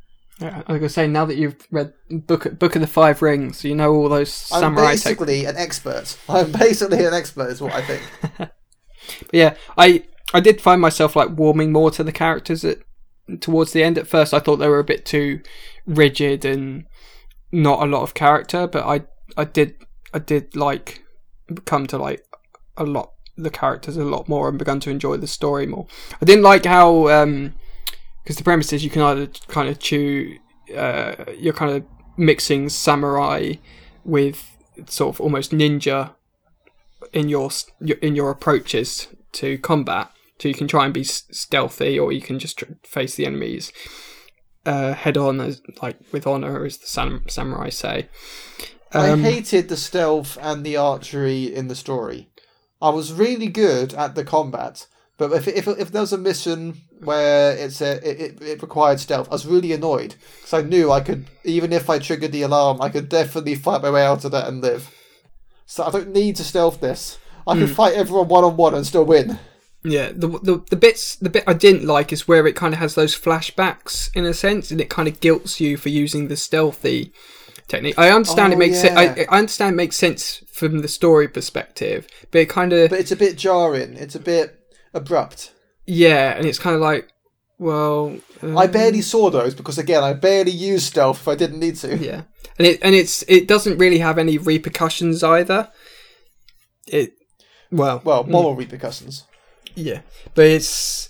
[0.42, 3.64] Yeah, I was gonna say now that you've read Book Book of the Five Rings,
[3.64, 4.68] you know all those samurai.
[4.68, 5.04] I'm techniques.
[5.04, 6.18] basically an expert.
[6.28, 8.52] I'm basically an expert, is what I think.
[9.20, 10.04] But yeah, I
[10.34, 12.80] I did find myself like warming more to the characters at
[13.42, 13.98] towards the end.
[13.98, 15.42] At first, I thought they were a bit too
[15.86, 16.86] rigid and
[17.52, 19.04] not a lot of character, but I
[19.38, 19.76] I did
[20.14, 21.04] I did like
[21.66, 22.26] come to like
[22.76, 25.88] a lot the characters a lot more and begun to enjoy the story more.
[26.22, 27.54] I didn't like how um
[28.24, 30.38] because the premise is you can either kind of chew
[30.76, 31.86] uh you're kind of
[32.18, 33.54] mixing samurai
[34.04, 34.58] with
[34.88, 36.14] sort of almost ninja
[37.14, 37.52] in your-
[38.02, 40.12] in your approaches to combat.
[40.40, 43.26] So you can try and be s- stealthy, or you can just tr- face the
[43.26, 43.72] enemies
[44.66, 48.08] uh, head on, as like with honor, as the sam- samurai say.
[48.94, 52.30] I Um, hated the stealth and the archery in the story.
[52.82, 56.82] I was really good at the combat, but if if, if there was a mission
[57.04, 61.02] where it's a, it, it, required stealth, I was really annoyed because I knew I
[61.02, 64.32] could even if I triggered the alarm, I could definitely fight my way out of
[64.32, 64.94] that and live.
[65.66, 67.18] So I don't need to stealth this.
[67.48, 67.60] I Hmm.
[67.66, 69.40] can fight everyone one on one and still win.
[69.90, 72.80] Yeah, the, the the bits the bit I didn't like is where it kind of
[72.80, 76.36] has those flashbacks in a sense, and it kind of guilts you for using the
[76.38, 77.12] stealthy
[77.68, 77.98] technique.
[77.98, 78.96] I understand it Oh, makes yeah.
[78.96, 79.20] sense.
[79.30, 83.00] I, I understand it makes sense from the story perspective, but it kind of But
[83.00, 83.94] it's a bit jarring.
[83.96, 84.60] It's a bit
[84.94, 85.54] abrupt.
[85.86, 87.10] yeah, and it's kind of like,
[87.60, 91.60] well, uh, I barely saw those because again, I barely used stealth if I didn't
[91.60, 91.98] need to.
[91.98, 92.22] Yeah,
[92.58, 95.72] and it and it's it doesn't really have any repercussions either.
[96.88, 97.14] It
[97.72, 99.24] well, Well, moral repercussions.
[99.78, 100.02] Yeah,
[100.36, 101.10] but it's.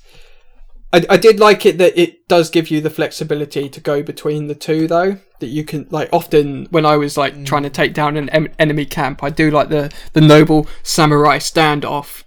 [0.94, 4.48] I, I did like it that it does give you the flexibility to go between
[4.48, 7.94] the two though that you can like often when I was like trying to take
[7.94, 12.24] down an em- enemy camp I do like the the noble samurai standoff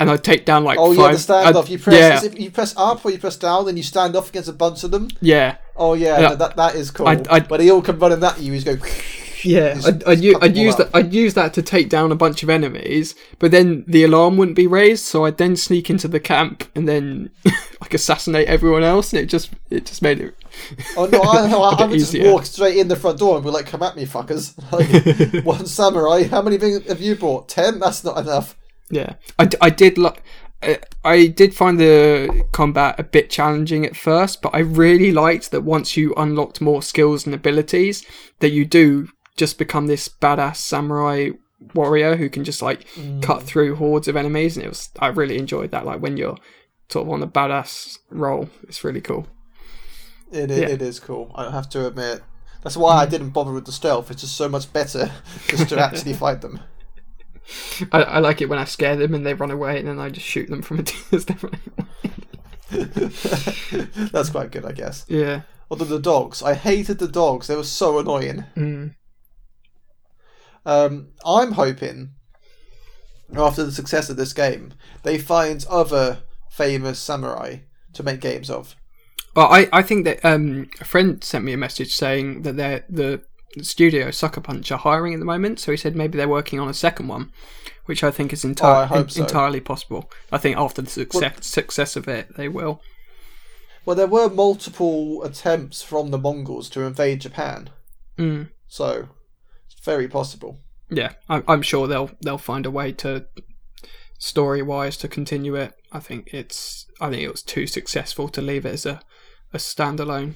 [0.00, 1.66] and I take down like Oh five, yeah, the standoff.
[1.66, 4.30] I- You press yeah you press up or you press down, then you stand off
[4.30, 5.08] against a bunch of them.
[5.20, 6.34] yeah Oh yeah, Yeah.
[6.36, 7.06] that that is cool.
[7.08, 8.54] I- I- but they all come running at you.
[8.54, 8.88] he's just go.
[9.44, 10.90] Yeah, Just- I'd, I'd, I'd use that.
[10.94, 14.56] I'd use that to take down a bunch of enemies, but then the alarm wouldn't
[14.56, 15.04] be raised.
[15.04, 17.30] So I'd then sneak into the camp and then
[17.80, 20.34] like assassinate everyone else, and it just it just made it.
[20.96, 22.32] Oh no, I, no, I, I would just easier.
[22.32, 24.54] walk straight in the front door and be like, "Come at me, fuckers!"
[25.34, 26.24] Like one samurai.
[26.24, 27.48] How many things have you brought?
[27.48, 27.78] Ten?
[27.80, 28.56] That's not enough.
[28.90, 30.22] Yeah, I, d- I did like.
[31.04, 35.62] I did find the combat a bit challenging at first, but I really liked that
[35.62, 38.06] once you unlocked more skills and abilities,
[38.38, 41.30] that you do just become this badass samurai
[41.74, 42.86] warrior who can just like
[43.22, 45.86] cut through hordes of enemies, and it was I really enjoyed that.
[45.86, 46.36] Like when you're
[46.88, 49.26] sort of on the badass role, it's really cool.
[50.30, 50.68] It i- Yeah.
[50.68, 51.30] it is cool.
[51.34, 52.22] I have to admit.
[52.62, 54.10] That's why I didn't bother with the stealth.
[54.10, 55.10] It's just so much better
[55.48, 56.60] just to actually fight them.
[57.92, 60.10] I, I like it when I scare them and they run away, and then I
[60.10, 61.42] just shoot them from a distance.
[64.12, 65.04] That's quite good, I guess.
[65.08, 65.42] yeah.
[65.70, 67.46] Although the dogs, I hated the dogs.
[67.46, 68.44] They were so annoying.
[68.56, 68.94] Mm.
[70.64, 72.10] Um, I'm hoping
[73.36, 76.18] after the success of this game, they find other
[76.50, 77.56] famous samurai
[77.94, 78.76] to make games of.
[79.34, 82.84] Well, I, I think that um, a friend sent me a message saying that they're
[82.88, 83.22] the
[83.62, 85.58] studio Sucker Punch are hiring at the moment.
[85.60, 87.32] So he said maybe they're working on a second one,
[87.86, 89.22] which I think is Oh, I entirely so.
[89.22, 90.10] entirely possible.
[90.30, 92.80] I think after the success success of it, they will.
[93.84, 97.70] Well, there were multiple attempts from the Mongols to invade Japan,
[98.18, 98.50] Mm.
[98.68, 99.08] so
[99.84, 100.58] very possible.
[100.90, 103.26] Yeah, I'm, I'm sure they'll they'll find a way to
[104.18, 105.72] story wise to continue it.
[105.90, 109.00] I think it's I think it was too successful to leave it as a
[109.52, 110.34] a standalone.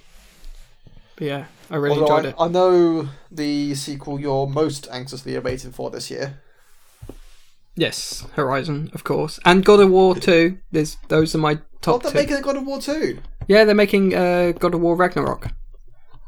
[1.17, 2.35] But yeah, I really Although enjoyed I, it.
[2.39, 6.41] I know the sequel you're most anxiously awaiting for this year.
[7.79, 10.59] Yes, Horizon, of course, and God of War two.
[10.73, 12.19] There's those are my Oh, top they're two.
[12.19, 15.49] making God of War 2, Yeah, they're making uh, God of War Ragnarok.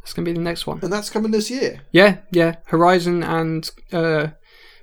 [0.09, 0.79] It's gonna be the next one.
[0.83, 1.83] and that's coming this year.
[1.93, 2.57] Yeah, yeah.
[2.69, 4.29] Horizon and uh,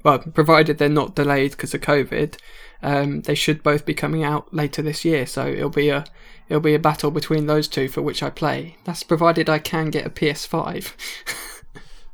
[0.04, 2.36] well, provided they're not delayed because of COVID,
[2.84, 5.26] um, they should both be coming out later this year.
[5.26, 6.06] So it'll be a
[6.48, 8.78] it'll be a battle between those two for which I play.
[8.84, 10.94] That's provided I can get a PS5.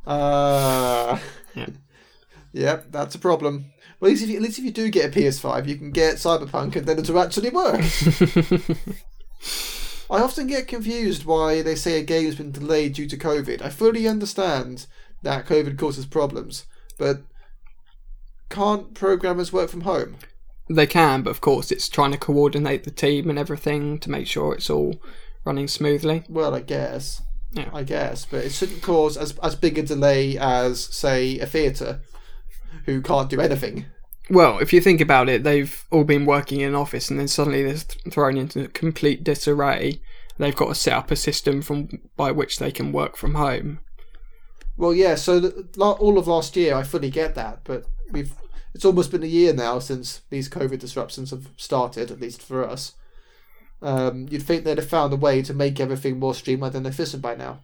[0.06, 1.18] Uh,
[1.54, 1.66] Yeah.
[2.54, 3.66] Yep, that's a problem.
[4.00, 5.90] Well, at least, if you, at least if you do get a PS5, you can
[5.90, 7.82] get Cyberpunk and then it'll actually work.
[10.12, 13.62] I often get confused why they say a game's been delayed due to COVID.
[13.62, 14.86] I fully understand
[15.22, 16.66] that COVID causes problems,
[16.98, 17.22] but
[18.50, 20.16] can't programmers work from home?
[20.68, 24.26] they can, but of course, it's trying to coordinate the team and everything to make
[24.26, 25.00] sure it's all
[25.44, 26.24] running smoothly.
[26.28, 27.22] Well, I guess.
[27.52, 27.68] Yeah.
[27.72, 32.00] I guess, but it shouldn't cause as as big a delay as, say, a theatre
[32.86, 33.86] who can't do anything.
[34.32, 37.28] Well, if you think about it, they've all been working in an office and then
[37.28, 40.00] suddenly they're th- thrown into complete disarray.
[40.38, 43.80] They've got to set up a system from by which they can work from home.
[44.78, 45.16] Well, yeah.
[45.16, 48.32] So the, all of last year, I fully get that, but we've
[48.74, 52.66] it's almost been a year now since these COVID disruptions have started, at least for
[52.66, 52.94] us.
[53.82, 57.20] Um, you'd think they'd have found a way to make everything more streamlined and efficient
[57.20, 57.60] by now.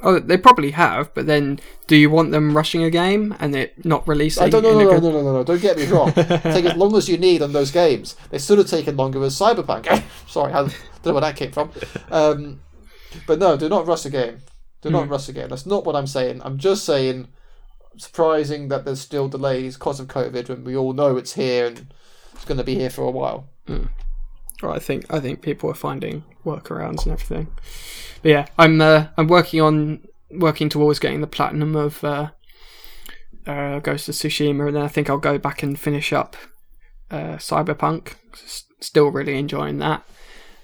[0.00, 3.84] Oh, they probably have, but then do you want them rushing a game and it
[3.84, 4.44] not uh, releasing?
[4.44, 5.44] I don't know, no, no, good- no, no, no, no.
[5.44, 6.12] Don't get me wrong.
[6.14, 8.14] Take as long as you need on those games.
[8.30, 10.02] They should have taken longer with Cyberpunk.
[10.28, 11.72] Sorry, I don't know where that came from.
[12.10, 12.60] Um,
[13.26, 14.38] but no, do not rush a game.
[14.82, 15.12] Do not hmm.
[15.12, 15.48] rush a game.
[15.48, 16.42] That's not what I'm saying.
[16.44, 17.28] I'm just saying,
[17.96, 21.92] surprising that there's still delays because of COVID when we all know it's here and
[22.34, 23.48] it's going to be here for a while.
[23.66, 23.86] Hmm.
[24.62, 27.48] Well, I think I think people are finding workarounds and everything.
[28.22, 30.00] But yeah, I'm uh, I'm working on
[30.30, 32.30] working towards getting the platinum of uh,
[33.46, 36.36] uh, Ghost of Tsushima, and then I think I'll go back and finish up
[37.10, 38.14] uh, Cyberpunk.
[38.34, 40.04] S- Still really enjoying that,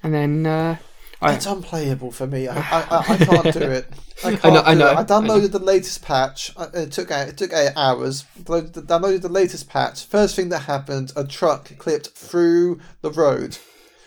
[0.01, 0.77] and then uh,
[1.21, 2.47] I, It's unplayable for me.
[2.47, 3.87] I, I, I, can't do it.
[4.25, 4.97] I can't I know- I know, it.
[4.99, 6.53] I downloaded the latest patch.
[6.73, 8.23] It took eight, it took eight hours.
[8.45, 10.05] Downloaded the latest patch.
[10.05, 13.59] First thing that happened, a truck clipped through the road.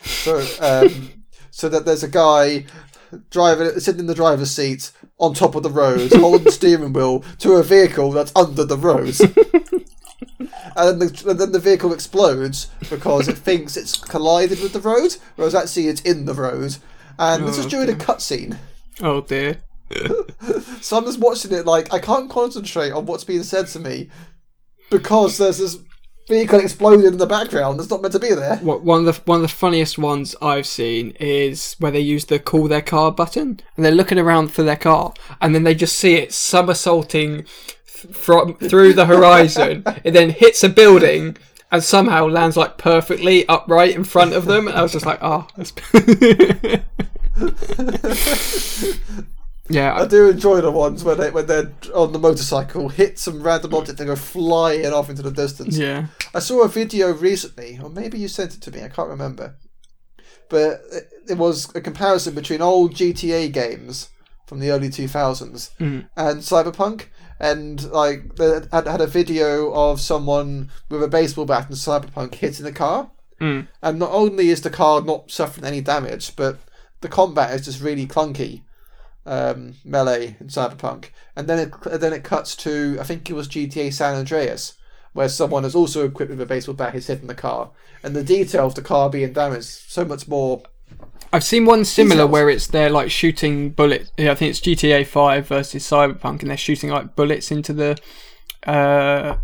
[0.03, 2.65] So um, so that there's a guy
[3.29, 7.21] driving sitting in the driver's seat on top of the road, holding the steering wheel
[7.39, 9.15] to a vehicle that's under the road.
[10.75, 14.79] And then, the, and then the vehicle explodes because it thinks it's collided with the
[14.79, 16.77] road, whereas actually it's in the road.
[17.17, 18.57] And this is Oh, during a cutscene.
[19.01, 19.57] oh dear,
[20.81, 24.09] So I'm just watching it like I can't concentrate on what's being said to me
[24.91, 25.77] because there's this
[26.27, 28.57] vehicle exploding in the background that's not meant to be there.
[28.57, 32.25] What- one of the one of the funniest ones I've seen is where they use
[32.25, 35.75] the call their car button and they're looking around for their car and then they
[35.75, 37.45] just see it somersaulting
[37.87, 39.83] th- from through the horizon.
[40.03, 41.37] it then hits a building
[41.71, 44.67] and somehow lands like perfectly upright in front of them.
[44.67, 45.73] And I was just like, oh, that's...
[49.69, 53.19] yeah, I I- do enjoy the ones when they when they're on the motorcycle, hit
[53.19, 55.77] some random object and go flying off into the distance.
[55.77, 56.07] yeah.
[56.33, 58.83] I saw a video recently, or maybe you sent it to me.
[58.83, 59.55] I can't remember,
[60.49, 64.09] but it- it was a comparison between old GTA games
[64.45, 66.07] from the early two thousands Mm.
[66.15, 67.03] and Cyberpunk.
[67.39, 72.33] And like, they had had a video of someone with a baseball bat in Cyberpunk
[72.35, 73.11] hitting a car,
[73.41, 73.67] Mm.
[73.83, 76.57] and not only is the car not suffering any damage, but
[77.01, 78.61] the combat is just really clunky.
[79.29, 83.49] Um, melee in Cyberpunk, and then it then it cuts to I think it was
[83.49, 84.75] GTA San Andreas,
[85.11, 87.71] where someone is also equipped with a baseball bat is hitting the car,
[88.03, 90.63] and the detail of the car being damaged so much more.
[91.33, 92.31] I've seen one similar Details.
[92.31, 94.11] where it's they're like shooting bullets.
[94.17, 97.97] Yeah, I think it's GTA Five versus Cyberpunk, and they're shooting like bullets into the
[98.65, 99.37] uh,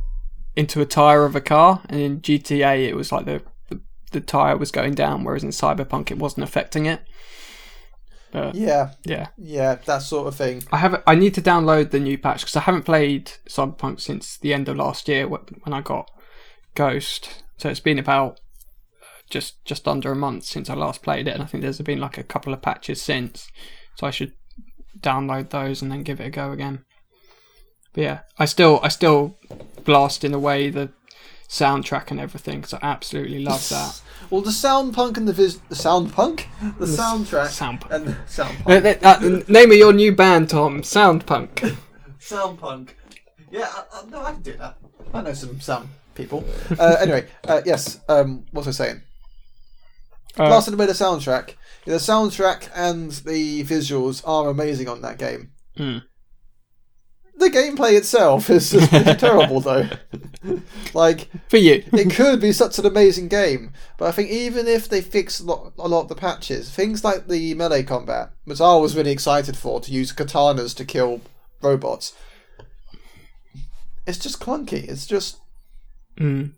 [0.55, 1.81] into a tire of a car.
[1.89, 3.81] And in GTA, it was like the, the
[4.11, 7.01] the tire was going down, whereas in Cyberpunk, it wasn't affecting it.
[8.33, 10.63] But Yeah, yeah, yeah, that sort of thing.
[10.71, 11.03] I have.
[11.05, 14.67] I need to download the new patch because I haven't played Cyberpunk since the end
[14.67, 16.09] of last year when I got
[16.73, 17.43] Ghost.
[17.57, 18.39] So it's been about
[19.01, 21.79] uh, just just under a month since I last played it, and I think there's
[21.81, 23.47] been like a couple of patches since.
[23.97, 24.33] So I should
[24.99, 26.85] download those and then give it a go again.
[27.93, 29.37] But yeah, I still I still
[29.85, 30.89] blast in away the
[31.53, 34.01] soundtrack and everything because I absolutely love that.
[34.29, 36.47] Well, the sound punk and the vis- the sound punk,
[36.79, 37.93] the, soundtrack, sound punk.
[37.93, 40.81] and the sound Uh, punk, th- uh, name of your new band, Tom.
[40.81, 41.61] Sound punk.
[42.19, 42.97] sound punk.
[43.51, 44.77] Yeah, I, I, no, I can do that.
[45.13, 46.43] I know some sound people.
[46.79, 47.99] Uh, anyway, uh, yes.
[48.09, 49.01] Um, what was I saying?
[50.37, 51.53] Uh, Blasted away the soundtrack.
[51.85, 55.51] The soundtrack and the visuals are amazing on that game.
[55.77, 55.97] Hmm.
[57.37, 58.89] The gameplay itself is just
[59.19, 59.89] terrible, though.
[60.93, 61.83] like, for you.
[61.93, 65.45] it could be such an amazing game, but I think even if they fix a
[65.45, 69.11] lot, a lot of the patches, things like the melee combat, which I was really
[69.11, 71.21] excited for, to use katanas to kill
[71.61, 72.13] robots,
[74.05, 74.87] it's just clunky.
[74.89, 75.37] It's just
[76.17, 76.51] Mm.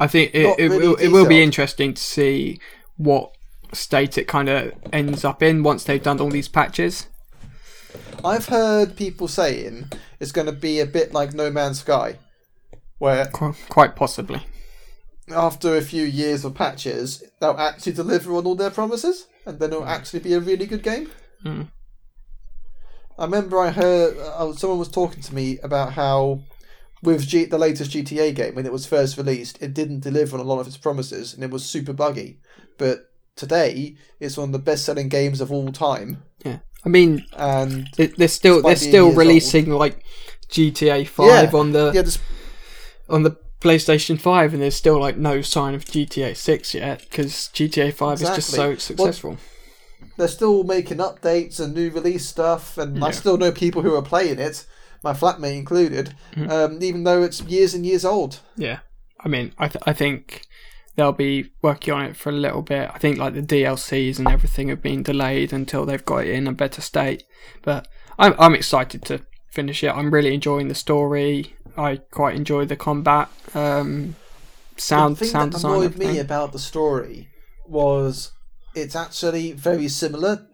[0.00, 2.60] I think it, it, really will, it will be interesting to see
[2.96, 3.32] what
[3.72, 7.08] state it kind of ends up in once they've done all these patches.
[8.24, 12.18] I've heard people saying it's going to be a bit like No Man's Sky,
[12.98, 14.42] where Qu- Quite possibly.
[15.30, 19.72] after a few years of patches, they'll actually deliver on all their promises, and then
[19.72, 21.10] it'll actually be a really good game.
[21.44, 21.68] Mm.
[23.18, 26.40] I remember I heard uh, someone was talking to me about how
[27.02, 30.40] with G- the latest GTA game when it was first released, it didn't deliver on
[30.40, 32.38] a lot of its promises, and it was super buggy.
[32.76, 36.58] But today, it's one of the best-selling games of all time, Yeah.
[36.84, 40.04] I mean, and they- they're still they're still releasing like
[40.48, 41.58] GTA Five Yeah.
[41.58, 42.02] on the yeah,
[43.08, 47.50] on the PlayStation Five, and there's still like no sign of GTA Six yet because
[47.54, 48.96] GTA Five is just so Exactly.
[48.96, 49.36] Well, successful.
[50.16, 54.02] they're still making updates and new release stuff, and I still know people who are
[54.02, 54.64] playing it,
[55.02, 56.50] my flatmate included, Mm-hmm.
[56.50, 58.40] um, even though it's years and years old.
[58.56, 58.80] Yeah,
[59.20, 60.42] I mean, I th- I think
[60.94, 62.90] they'll be working on it for a little bit.
[62.92, 66.46] I think like the DLCs and everything have been delayed until they've got it in
[66.46, 67.24] a better state.
[67.62, 67.86] But
[68.18, 69.90] I'm I'm excited to finish it.
[69.90, 71.54] I'm really enjoying the story.
[71.78, 74.16] I quite enjoy the combat, um,
[74.76, 75.72] sound the thing sound that design.
[75.72, 76.14] annoyed everything.
[76.14, 77.28] me about the story
[77.66, 78.32] was
[78.74, 80.46] it's actually very similar.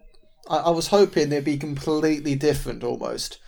[0.48, 3.38] I, I was hoping it'd be completely different almost,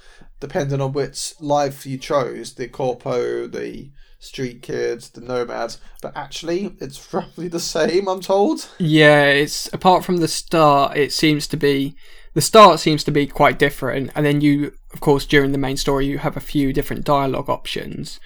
[0.40, 5.78] depending on which life you chose the corpo, the street kids, the nomads.
[6.00, 8.68] But actually, it's roughly the same, I'm told.
[8.78, 11.94] Yeah, it's apart from the start, it seems to be
[12.36, 15.78] the start seems to be quite different, and then you, of course, during the main
[15.78, 18.20] story, you have a few different dialogue options.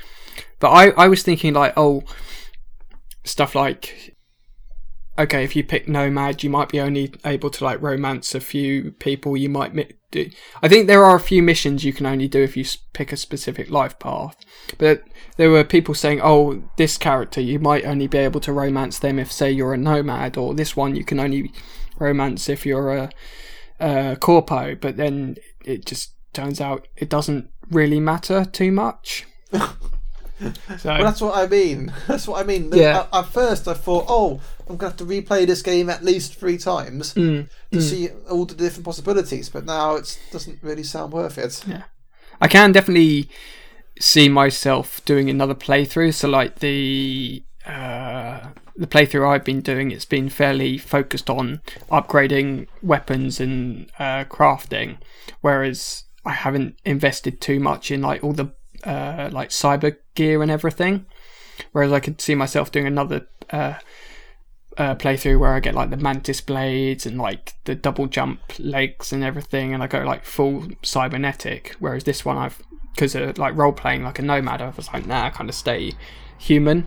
[0.59, 2.03] But I, I was thinking like, oh,
[3.23, 4.17] stuff like,
[5.17, 8.91] okay, if you pick Nomad, you might be only able to like romance a few
[8.91, 9.37] people.
[9.37, 10.29] You might mi- do.
[10.61, 13.17] I think there are a few missions you can only do if you pick a
[13.17, 14.37] specific life path.
[14.77, 15.05] But
[15.37, 19.21] there were people saying, oh, this character, you might only be able to romance them
[19.21, 21.53] if, say, you're a nomad, or this one you can only
[22.01, 23.11] romance if you're a,
[23.81, 24.75] a corpo.
[24.75, 29.27] But then it just turns out it doesn't really matter too much.
[29.53, 29.69] so,
[30.85, 31.93] Well, that's what I mean.
[32.07, 32.71] That's what I mean.
[32.73, 33.01] Yeah.
[33.01, 36.05] At, at first, I thought, oh, I'm going to have to replay this game at
[36.05, 39.49] least three times Mm, to see all the different possibilities.
[39.49, 41.63] But now it doesn't really sound worth it.
[41.67, 41.83] Yeah.
[42.41, 43.29] I can definitely
[43.99, 46.15] see myself doing another playthrough.
[46.15, 51.61] So like the uh, the playthrough I've been doing, it's been fairly focused on
[51.91, 54.99] upgrading weapons and uh, crafting,
[55.41, 58.53] whereas I haven't invested too much in like all the
[58.85, 61.07] uh, like cyber gear and everything.
[61.73, 63.75] Whereas I could see myself doing another uh,
[64.79, 69.13] uh, playthrough where I get like the mantis blades and like the double jump legs
[69.13, 71.77] and everything, and I go like full cybernetic.
[71.79, 72.63] Whereas this one, I've
[72.95, 75.55] because of like role playing like a nomad, I was like, nah, I kind of
[75.55, 75.93] stay
[76.39, 76.87] human,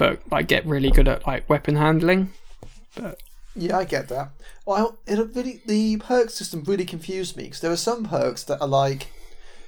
[0.00, 2.32] but like get really good at like weapon handling.
[2.96, 3.20] But
[3.54, 4.30] Yeah, I get that.
[4.64, 8.62] Well, it really the perk system really confused me because there are some perks that
[8.62, 9.08] are like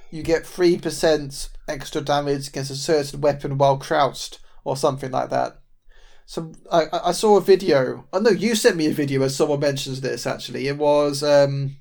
[0.09, 5.29] you get three percent extra damage against a certain weapon while crouched or something like
[5.29, 5.59] that.
[6.25, 8.05] So I, I I saw a video.
[8.11, 10.25] Oh know you sent me a video as someone mentions this.
[10.25, 11.75] Actually, it was um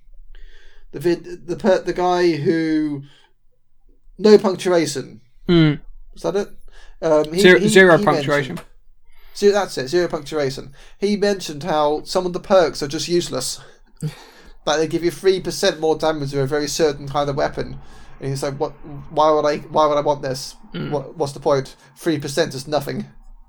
[0.91, 3.05] the vid the per, the guy who
[4.19, 5.23] no punctuation.
[5.49, 5.81] Mm,
[6.13, 6.49] Was that it?
[7.03, 8.61] Um, he- zero, he- zero he punctuation.
[9.37, 10.73] Zero, that's it, zero punctuation.
[10.99, 13.61] He mentioned how some of the perks are just useless.
[14.67, 17.79] like they give you three percent more damage with a very certain kind of weapon.
[18.21, 18.71] And he's like, "What?
[19.11, 19.57] Why would I?
[19.59, 20.55] Why would I want this?
[20.73, 21.75] What, what's the point?
[21.97, 23.07] Three percent is nothing."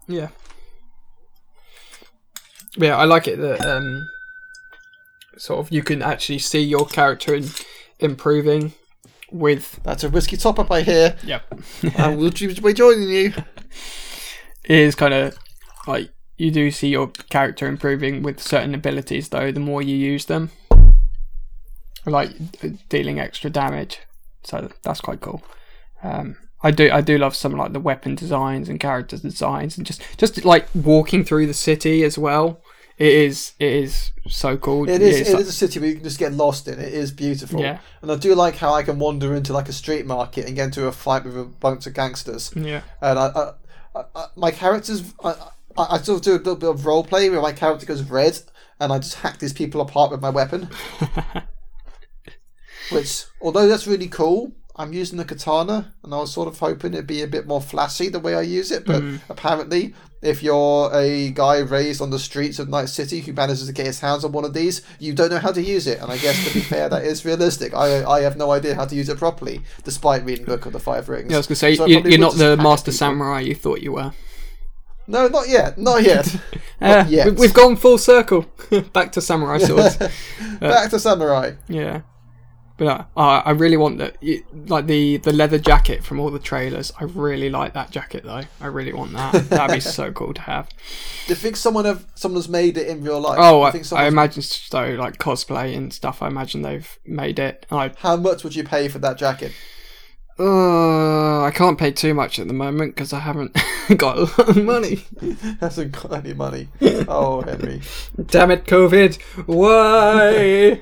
[0.07, 0.29] Yeah.
[2.75, 4.09] Yeah, I like it that um,
[5.37, 7.49] sort of you can actually see your character in,
[7.99, 8.73] improving
[9.33, 9.79] with.
[9.83, 11.17] That's a risky top up, I hear.
[11.23, 11.61] Yep.
[11.97, 13.33] and we'll be joining you.
[14.63, 15.37] it is kind of
[15.87, 19.51] like you do see your character improving with certain abilities, though.
[19.51, 20.51] The more you use them,
[22.05, 22.31] like
[22.89, 23.99] dealing extra damage,
[24.43, 25.43] so that's quite cool.
[26.01, 29.85] Um, I do I do love some like the weapon designs and character designs and
[29.85, 32.62] just just like walking through the city as well.
[32.97, 34.87] It is it is so cool.
[34.87, 35.21] It is.
[35.21, 36.79] It's It like- is a city where you can just get lost in.
[36.79, 37.59] It is beautiful.
[37.59, 37.79] Yeah.
[38.01, 40.65] And I do like how I can wander into like a street market and get
[40.65, 42.51] into a fight with a bunch of gangsters.
[42.55, 42.81] yeah.
[43.01, 43.53] And I,
[43.95, 45.35] I, I, my characters, I,
[45.77, 48.39] I, sort of do a little bit of role play where my character goes red,
[48.79, 50.69] and I just hack these people apart with my weapon.
[52.91, 56.93] Which, although that's really cool, I'm using a katana, and I was sort of hoping
[56.93, 58.85] it'd be a bit more flashy the way I use it.
[58.85, 59.21] But mm.
[59.29, 59.93] apparently,
[60.25, 63.85] if you're a guy raised on the streets of Night City who manages to get
[63.85, 65.99] his hands on one of these, you don't know how to use it.
[66.01, 67.73] And I guess to be fair, that is realistic.
[67.73, 70.79] I I have no idea how to use it properly, despite reading Book of the
[70.79, 71.29] Five Rings.
[71.29, 72.97] Yeah, I was gonna say So you, you're not the master people.
[72.97, 74.13] samurai you thought you were.
[75.05, 75.77] No, not yet.
[75.77, 76.33] Not yet.
[76.81, 77.25] Not uh, yet.
[77.27, 78.45] we- we've gone full circle
[78.93, 79.97] back to samurai swords.
[80.61, 81.51] Uh, back to samurai.
[81.67, 82.01] yeah,
[82.83, 84.17] but uh, I I really want that,
[84.67, 86.91] like the the leather jacket from all the trailers.
[86.99, 88.41] I really like that jacket though.
[88.59, 89.49] I really want that.
[89.49, 90.69] That'd be so cool to have.
[91.27, 93.37] Do you think someone have someone's made it in real life?
[93.39, 96.21] Oh, I, think I imagine so, like cosplay and stuff.
[96.21, 97.65] I imagine they've made it.
[97.71, 99.53] I How much would you pay for that jacket?
[100.39, 103.55] uh, I can't pay too much at the moment because I haven't
[103.97, 105.05] got a lot of money.
[105.59, 106.69] Hasn't got any money.
[107.07, 107.81] Oh, Henry.
[108.25, 109.21] Damn it, COVID!
[109.45, 110.81] Why?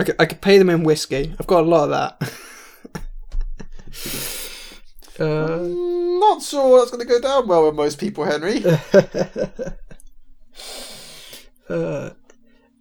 [0.00, 1.36] I could, I could pay them in whiskey.
[1.38, 2.22] I've got a lot of that.
[5.20, 8.64] uh, Not sure that's going to go down well with most people, Henry.
[11.68, 12.12] uh,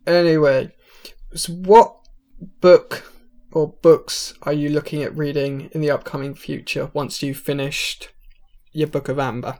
[0.07, 0.71] anyway,
[1.35, 2.07] so what
[2.61, 3.11] book
[3.51, 8.13] or books are you looking at reading in the upcoming future once you've finished
[8.71, 9.59] your book of Amber?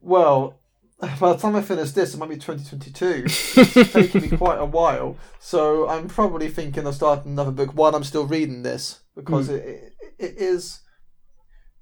[0.00, 0.60] Well,
[1.20, 3.24] by the time I finish this, it might be 2022.
[3.26, 5.16] It's taking me quite a while.
[5.40, 9.64] So I'm probably thinking of starting another book while I'm still reading this because it,
[9.64, 10.80] it, it is.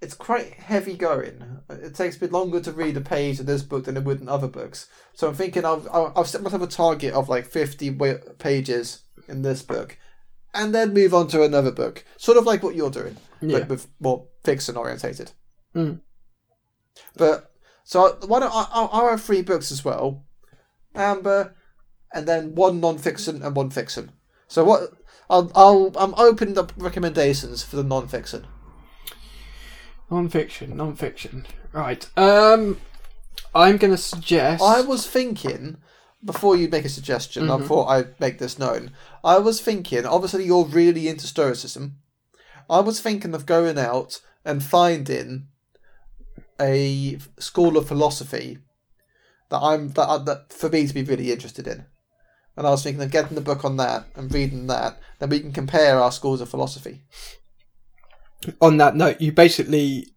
[0.01, 1.61] It's quite heavy going.
[1.71, 4.29] It takes me longer to read a page in this book than it would in
[4.29, 4.89] other books.
[5.15, 7.97] So I'm thinking I've, I'll, I'll set myself a target of like 50
[8.39, 9.97] pages in this book
[10.55, 12.05] and then move on to another book.
[12.17, 13.61] Sort of like what you're doing, Yeah.
[13.61, 15.31] but with more fiction orientated.
[15.77, 16.01] Mm.
[17.17, 17.52] But
[17.85, 18.67] so why don't I?
[18.73, 20.25] I'll, I'll have three books as well,
[20.95, 21.55] Amber,
[22.13, 24.13] and then one non-fiction and one fiction.
[24.49, 24.91] So what?
[25.31, 28.47] I'll, I'll I'm opening up recommendations for the non-fiction.
[30.11, 31.47] Non-fiction, non-fiction.
[31.73, 32.07] Right.
[32.19, 32.79] Um,
[33.55, 34.63] I'm gonna suggest.
[34.63, 35.79] I was thinking
[36.25, 37.51] before you make a suggestion.
[37.51, 37.67] I Mhm.
[37.67, 38.91] thought I'd make this known.
[39.25, 40.05] I was thinking.
[40.05, 41.97] Obviously, you're really into Stoicism.
[42.69, 45.49] I was thinking of going out and finding
[46.63, 48.59] a school of philosophy
[49.51, 51.85] that I'm that, that for me to be really interested in.
[52.57, 54.99] And I was thinking of getting the book on that and reading that.
[55.19, 57.03] Then we can compare our schools of philosophy.
[58.61, 60.09] on that note, you basically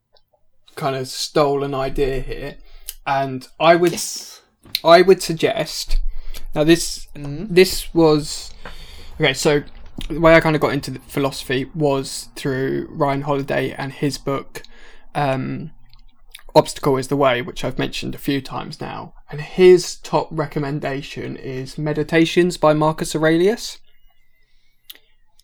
[0.75, 2.57] kind of stole an idea here,
[3.05, 3.99] and I would
[4.83, 5.97] I would suggest
[6.53, 7.47] now this Mhm.
[7.49, 8.51] this was
[9.21, 9.33] okay.
[9.33, 9.63] So
[10.09, 14.17] the way I kind of got into the philosophy was through Ryan Holiday and his
[14.17, 14.63] book.
[15.13, 15.71] Um,
[16.55, 19.13] Obstacle is the Way, which I've mentioned a few times now.
[19.29, 23.79] And his top recommendation is Meditations by Marcus Aurelius.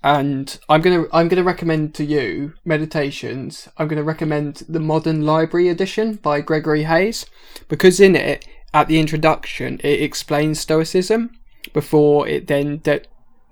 [0.01, 3.68] And I'm gonna I'm gonna recommend to you Meditations.
[3.78, 7.26] I'm gonna recommend the Modern Library edition by Gregory Hays
[7.68, 11.32] because in it, at the introduction, it explains Stoicism
[11.74, 13.04] before it then de-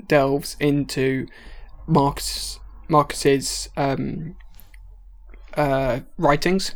[0.07, 1.27] delves into
[1.85, 4.35] Marcus Marcus's um,
[5.55, 6.73] uh, writings.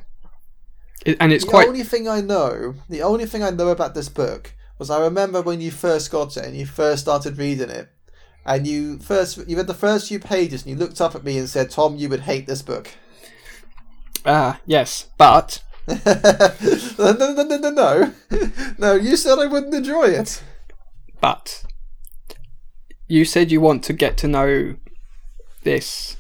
[1.06, 3.94] It, and it's the quite only thing I know, the only thing I know about
[3.94, 7.70] this book was I remember when you first got it and you first started reading
[7.70, 7.90] it,
[8.46, 11.38] and you first you read the first few pages and you looked up at me
[11.38, 12.90] and said, "Tom, you would hate this book."
[14.26, 15.98] ah yes, but no,
[16.98, 18.14] no, no, no, no,
[18.78, 18.94] no.
[18.96, 20.42] You said I wouldn't enjoy it.
[21.20, 21.64] but
[23.08, 24.76] you said you want to get to know
[25.64, 26.18] this,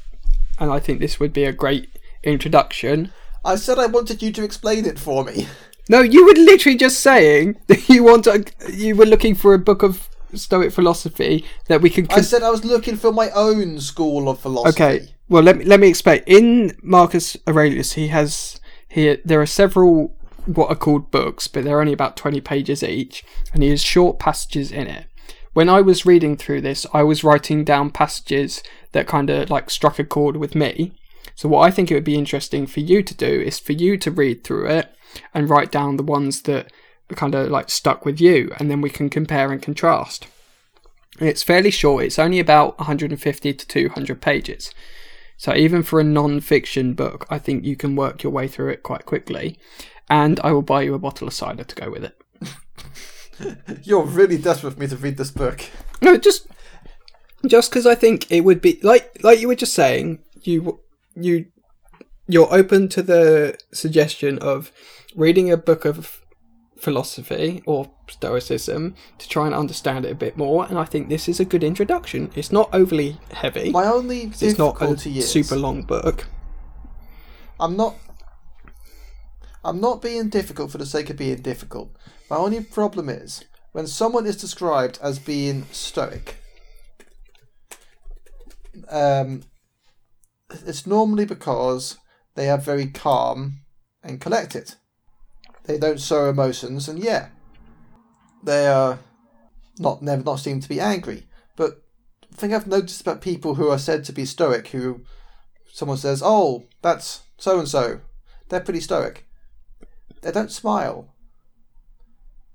[0.60, 1.89] and I think this would be a great
[2.23, 3.11] introduction.
[3.45, 5.48] I said I wanted you to explain it for me.
[5.90, 9.60] No, you were literally just saying that you want to, you were looking for a
[9.60, 12.07] book of Stoic philosophy that we can.
[12.10, 14.84] I said I was looking for my own school of philosophy.
[14.84, 16.24] Okay, well let me let me explain.
[16.26, 18.60] In Marcus Aurelius, he has
[18.90, 20.15] here there are several
[20.45, 24.18] what are called books, but they're only about twenty pages each, and he has short
[24.18, 25.06] passages in it.
[25.53, 28.64] When I was reading through this, I was writing down passages
[28.94, 30.94] that kind of like struck a chord with me.
[31.35, 33.97] So what I think it would be interesting for you to do is for you
[33.97, 34.93] to read through it
[35.34, 36.72] and write down the ones that
[37.11, 40.27] are kind of like stuck with you, and then we can compare and contrast.
[41.19, 42.05] And it's fairly short.
[42.05, 44.73] It's only about 150 to 200 pages.
[45.38, 48.84] So even for a non-fiction book, I think you can work your way through it
[48.84, 49.60] quite quickly.
[50.10, 52.18] And I will buy you a bottle of cider to go with it.
[53.84, 55.65] You're really desperate for me to read this book.
[56.01, 56.47] No, just
[57.47, 60.80] just because I think it would be like like you were just saying, you
[61.15, 61.45] you
[62.27, 64.72] you're open to the suggestion of
[65.15, 66.22] reading a book of
[66.77, 71.30] philosophy or stoicism to try and understand it a bit more and i think this
[71.30, 75.56] is a good introduction it's not overly heavy My only it's not a is super
[75.56, 76.26] long book
[77.60, 77.95] I'm not.
[79.64, 81.95] I'm not being difficult for the sake of being difficult.
[82.30, 86.35] My only problem is when someone is described as being stoic.
[88.90, 89.44] Um,
[90.65, 91.97] it's normally because
[92.35, 93.59] they are very calm
[94.03, 94.75] and collected.
[95.65, 97.30] They don't show emotions, and yeah,
[98.43, 98.99] they are
[99.80, 101.27] not never not seem to be angry.
[101.55, 101.81] But
[102.30, 105.01] the thing I've noticed about people who are said to be stoic, who
[105.71, 108.01] someone says, "Oh, that's so and so,"
[108.49, 109.25] they're pretty stoic.
[110.21, 111.13] They don't smile.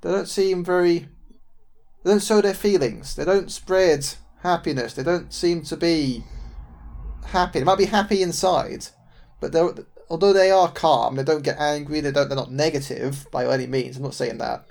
[0.01, 1.09] They don't seem very.
[2.05, 3.15] They don't show their feelings.
[3.15, 4.07] They don't spread
[4.43, 4.95] happiness.
[4.95, 6.25] They don't seem to be
[7.29, 7.59] happy.
[7.61, 8.87] They might be happy inside,
[9.41, 9.73] but they're,
[10.11, 12.01] although they are calm, they don't get angry.
[12.01, 12.29] They don't.
[12.29, 13.97] They're not negative by any means.
[13.97, 14.67] I'm not saying that.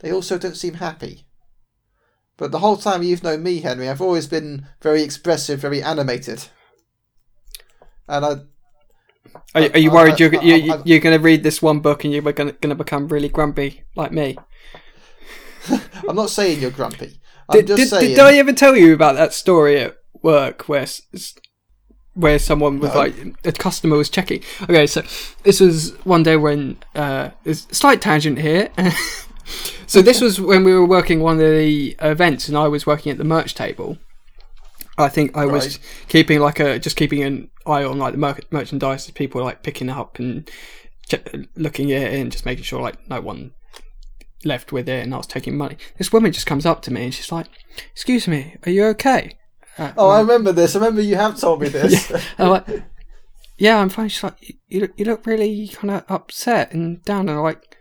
[0.00, 1.26] They also don't seem happy.
[2.36, 6.46] But the whole time you've known me, Henry, I've always been very expressive, very animated.
[8.08, 8.30] And I,
[9.54, 11.80] are, are you I- worried I- you're, you, I- you're going to read this one
[11.80, 14.36] book and you're going to, become really grumpy like me
[16.08, 17.20] I'm not saying you're grumpy.
[17.48, 18.08] I'm did, just did, saying.
[18.10, 20.86] did I ever tell you about that story at work where
[22.14, 22.98] where someone was No.
[23.00, 23.14] like
[23.44, 24.42] a customer was checking?
[24.62, 25.02] Okay, so
[25.44, 28.68] this was one day when uh, there's a slight tangent here.
[29.86, 33.10] so this was when we were working one of the events, and I was working
[33.12, 33.98] at the merch table.
[34.98, 35.78] I think I was Right.
[36.08, 39.44] keeping like a just keeping an eye on like the mer- merchandise that people were
[39.46, 40.50] like picking up and
[41.08, 43.52] che- looking at it and just making sure like no one
[44.44, 45.78] left with it and I was taking money.
[45.96, 47.46] This woman just comes up to me and she's like,
[47.92, 49.38] "Excuse me, are you okay?"
[49.78, 50.74] Uh, Oh, I remember this.
[50.76, 52.12] I remember you have told me this.
[52.38, 52.66] I'm like,
[53.58, 57.02] "Yeah, I'm fine." She's like, "You- "You look, you look really kind of upset and
[57.04, 57.76] down." And I'm like,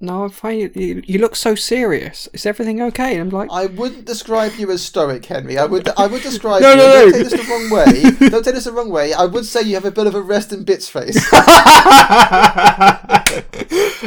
[0.00, 0.58] "No, I'm fine.
[0.74, 2.28] You, you, look so serious.
[2.34, 5.56] Is everything okay?" And I'm like, I wouldn't describe you as stoic, Henry.
[5.58, 5.88] I would.
[5.96, 6.76] I would describe No, you.
[6.76, 7.12] no, Don't no.
[7.12, 8.28] take this the wrong way.
[8.30, 9.12] Don't take this the wrong way.
[9.14, 11.16] I would say you have a bit of a rest in bits face.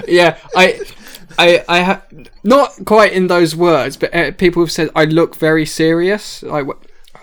[0.07, 0.79] yeah, I,
[1.39, 2.01] I, I have
[2.43, 6.43] not quite in those words, but uh, people have said I look very serious.
[6.43, 6.67] Like,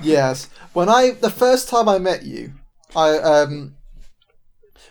[0.00, 0.48] yes.
[0.72, 2.52] When I the first time I met you,
[2.94, 3.74] I um.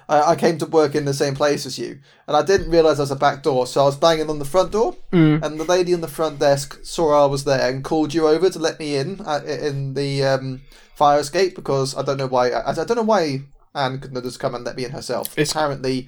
[0.08, 1.98] I, I came to work in the same place as you,
[2.28, 4.46] and I didn't realise there was a back door, so I was banging on the
[4.46, 5.42] front door, Mm.
[5.44, 8.50] and the lady on the front desk saw I was there and called you over
[8.52, 10.62] to let me in uh, in the um,
[10.96, 13.42] fire escape because I don't know why I, I don't know why
[13.74, 15.30] Anne couldn't just come and let me in herself.
[15.40, 16.08] It's- apparently,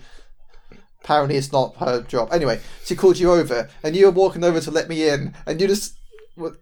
[1.04, 2.30] apparently it's not her job.
[2.32, 5.60] Anyway, she called you over, and you were walking over to let me in, and
[5.60, 5.98] you just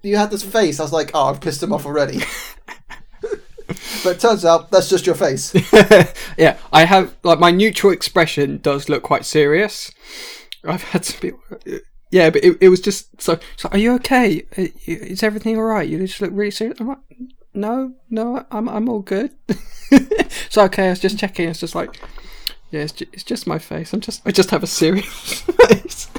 [0.01, 0.79] you had this face.
[0.79, 2.19] I was like, oh, I've pissed him off already.
[3.67, 5.53] but it turns out that's just your face.
[6.37, 9.91] yeah, I have like my neutral expression does look quite serious.
[10.63, 11.41] I've had some people,
[12.11, 13.39] yeah, but it, it was just so.
[13.57, 14.45] So, are you okay?
[14.57, 15.87] Uh, Is everything all right?
[15.87, 16.79] You just look really serious.
[16.79, 16.99] I'm like,
[17.53, 19.31] no, no, I'm I'm all good.
[19.91, 20.87] it's okay.
[20.87, 21.49] I was just checking.
[21.49, 21.99] It's just like,
[22.75, 23.93] yeah, it's just, it's just my face.
[23.93, 26.09] I'm just I just have a serious face.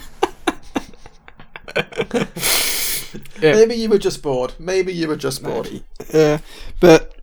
[3.42, 3.52] yeah.
[3.52, 4.54] Maybe you were just bored.
[4.58, 5.82] Maybe you were just bored.
[6.12, 6.38] Uh,
[6.80, 7.14] but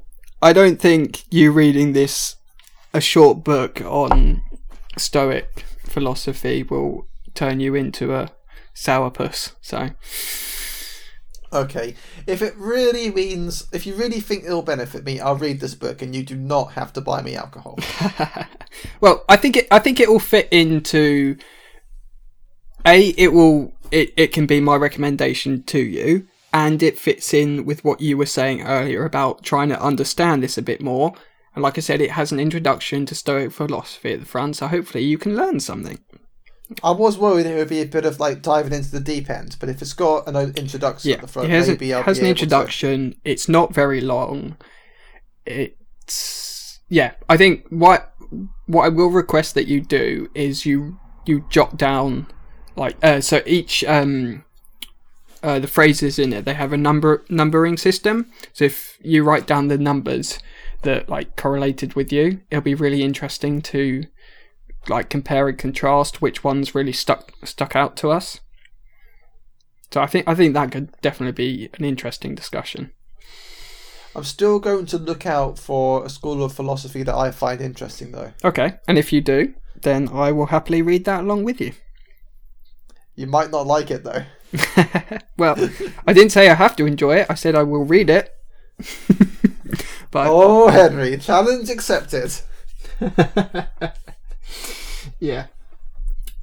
[0.41, 2.35] I don't think you reading this
[2.93, 4.43] a short book on
[4.97, 8.29] Stoic philosophy will turn you into a
[8.75, 9.53] sourpuss.
[9.61, 9.89] So
[11.53, 11.95] Okay.
[12.25, 16.01] If it really means, if you really think it'll benefit me, I'll read this book,
[16.01, 17.77] and you do not have to buy me alcohol.
[19.01, 19.67] well, I think it.
[19.71, 21.37] I think it will fit into.
[22.85, 23.73] A, it will.
[23.91, 28.17] It, it can be my recommendation to you, and it fits in with what you
[28.17, 31.13] were saying earlier about trying to understand this a bit more.
[31.55, 34.67] And like I said, it has an introduction to Stoic philosophy at the front, so
[34.67, 35.99] hopefully you can learn something.
[36.83, 39.57] I was worried it would be a bit of like diving into the deep end,
[39.59, 42.03] but if it's got an introduction Yeah, at the front, it has, maybe a, I'll
[42.03, 43.15] has be an able to- introduction.
[43.25, 44.57] It's not very long.
[45.45, 47.13] It's yeah.
[47.29, 48.13] I think what
[48.65, 52.27] what I will request that you do is you you jot down
[52.75, 54.43] like uh, so each um
[55.43, 58.31] uh, the phrases in it they have a number numbering system.
[58.53, 60.39] So if you write down the numbers
[60.83, 64.05] that like correlated with you, it'll be really interesting to
[64.89, 68.39] like compare and contrast which ones really stuck stuck out to us.
[69.91, 72.91] So I think I think that could definitely be an interesting discussion.
[74.15, 78.11] I'm still going to look out for a school of philosophy that I find interesting,
[78.11, 78.31] though.
[78.43, 81.73] Okay, and if you do, then I will happily read that along with you.
[83.15, 84.23] You might not like it, though.
[85.37, 85.55] well,
[86.05, 87.27] I didn't say I have to enjoy it.
[87.29, 88.31] I said I will read it.
[90.11, 92.33] but Oh, Henry, challenge accepted.
[95.19, 95.47] yeah.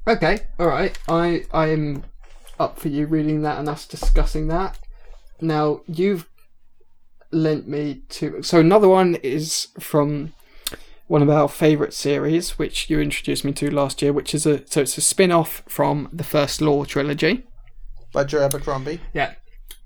[0.07, 0.97] Okay, all right.
[1.07, 2.03] I I am
[2.59, 4.79] up for you reading that and us discussing that.
[5.39, 6.27] Now you've
[7.31, 8.41] lent me to.
[8.43, 10.33] So another one is from
[11.07, 14.65] one of our favourite series, which you introduced me to last year, which is a
[14.67, 17.45] so it's a spin-off from the first Law trilogy.
[18.13, 19.01] By Joe Abercrombie.
[19.13, 19.33] Yeah.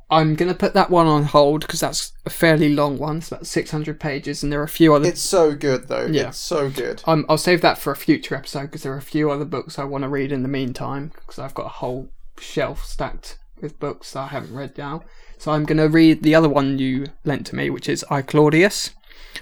[0.09, 3.17] I'm gonna put that one on hold because that's a fairly long one.
[3.17, 6.05] It's about 600 pages, and there are a few other It's so good, though.
[6.05, 6.29] Yeah.
[6.29, 7.01] It's so good.
[7.05, 9.79] Um, I'll save that for a future episode because there are a few other books
[9.79, 13.79] I want to read in the meantime because I've got a whole shelf stacked with
[13.79, 15.03] books that I haven't read now.
[15.37, 18.21] So I'm going to read the other one you lent to me, which is I
[18.21, 18.91] Claudius,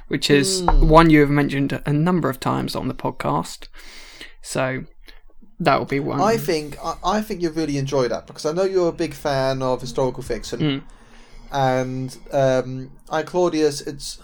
[0.07, 3.67] which is one you have mentioned a number of times on the podcast.
[4.41, 4.85] So
[5.63, 6.21] that would be one.
[6.21, 9.13] I think I, I think you'll really enjoy that because I know you're a big
[9.13, 10.83] fan of historical fiction, Mm.
[11.51, 13.81] and um, I Claudius.
[13.81, 14.19] It's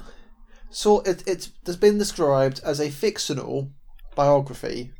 [0.69, 3.71] so it, it's has been described as a fictional
[4.15, 4.91] biography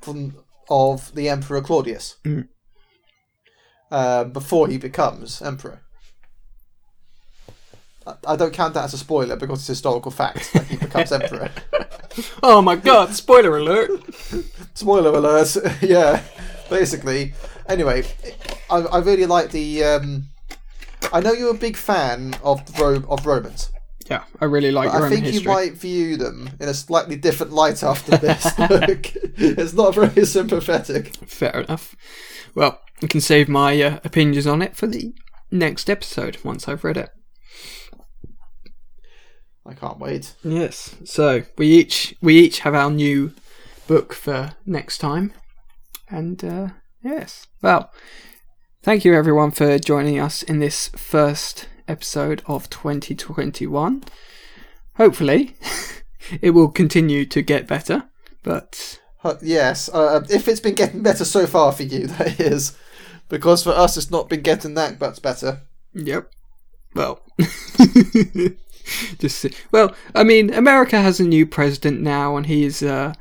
[0.00, 0.36] from
[0.70, 2.48] of the Emperor Claudius Mm.
[3.90, 5.80] uh, before he becomes emperor.
[8.06, 11.10] I- I don't count that as a spoiler because it's historical fact that he becomes
[11.20, 11.50] emperor.
[12.42, 13.14] Oh my god!
[13.14, 13.90] Spoiler alert!
[14.74, 15.56] Spoiler alert.
[15.82, 16.22] yeah,
[16.70, 17.34] basically.
[17.68, 18.04] Anyway,
[18.70, 19.84] I, I really like the.
[19.84, 20.24] Um,
[21.12, 23.70] I know you're a big fan of the Ro- of Romans.
[24.10, 25.42] Yeah, I really like I think history.
[25.42, 29.12] you might view them in a slightly different light after this book.
[29.38, 31.16] it's not very sympathetic.
[31.26, 31.96] Fair enough.
[32.54, 35.14] Well, I can save my uh, opinions on it for the
[35.50, 37.10] next episode once I've read it.
[39.66, 40.34] I can't wait.
[40.42, 40.94] Yes.
[41.04, 43.32] So we each we each have our new
[43.86, 45.32] book for next time,
[46.08, 46.68] and uh,
[47.02, 47.46] yes.
[47.62, 47.90] Well,
[48.82, 54.04] thank you everyone for joining us in this first episode of 2021.
[54.96, 55.56] Hopefully,
[56.42, 58.04] it will continue to get better.
[58.42, 62.76] But Uh, yes, uh, if it's been getting better so far for you, that is.
[63.30, 65.62] Because for us, it's not been getting that much better.
[65.94, 66.30] Yep.
[66.94, 67.20] Well,
[69.18, 69.94] just well.
[70.14, 73.14] I mean, America has a new president now, and he's uh,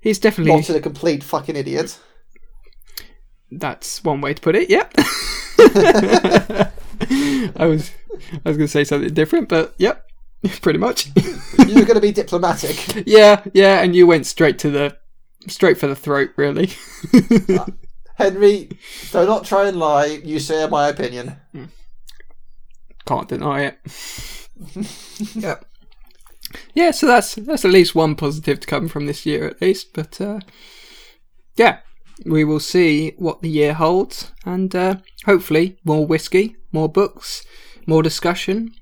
[0.00, 1.98] he's definitely Not a complete fucking idiot.
[3.50, 4.70] that's one way to put it.
[4.70, 4.94] Yep.
[7.56, 7.90] I was
[8.44, 10.06] I was going to say something different, but yep,
[10.60, 11.10] pretty much.
[11.66, 13.04] you were going to be diplomatic.
[13.06, 14.96] yeah, yeah, and you went straight to the
[15.48, 16.70] straight for the throat, really.
[18.16, 18.70] Henry,
[19.12, 20.06] do not try and lie.
[20.24, 21.36] You share my opinion.
[23.06, 24.45] Can't deny it.
[25.34, 25.64] yep.
[26.74, 29.92] Yeah, so that's that's at least one positive to come from this year, at least.
[29.92, 30.40] But uh,
[31.56, 31.78] yeah,
[32.24, 37.44] we will see what the year holds, and uh, hopefully more whiskey, more books,
[37.86, 38.72] more discussion.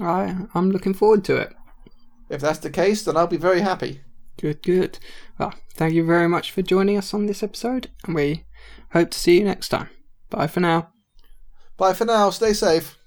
[0.00, 1.54] I I'm looking forward to it.
[2.28, 4.00] If that's the case, then I'll be very happy.
[4.40, 4.98] Good, good.
[5.38, 8.44] Well, thank you very much for joining us on this episode, and we
[8.90, 9.90] hope to see you next time.
[10.30, 10.88] Bye for now.
[11.76, 12.30] Bye for now.
[12.30, 12.98] Stay safe.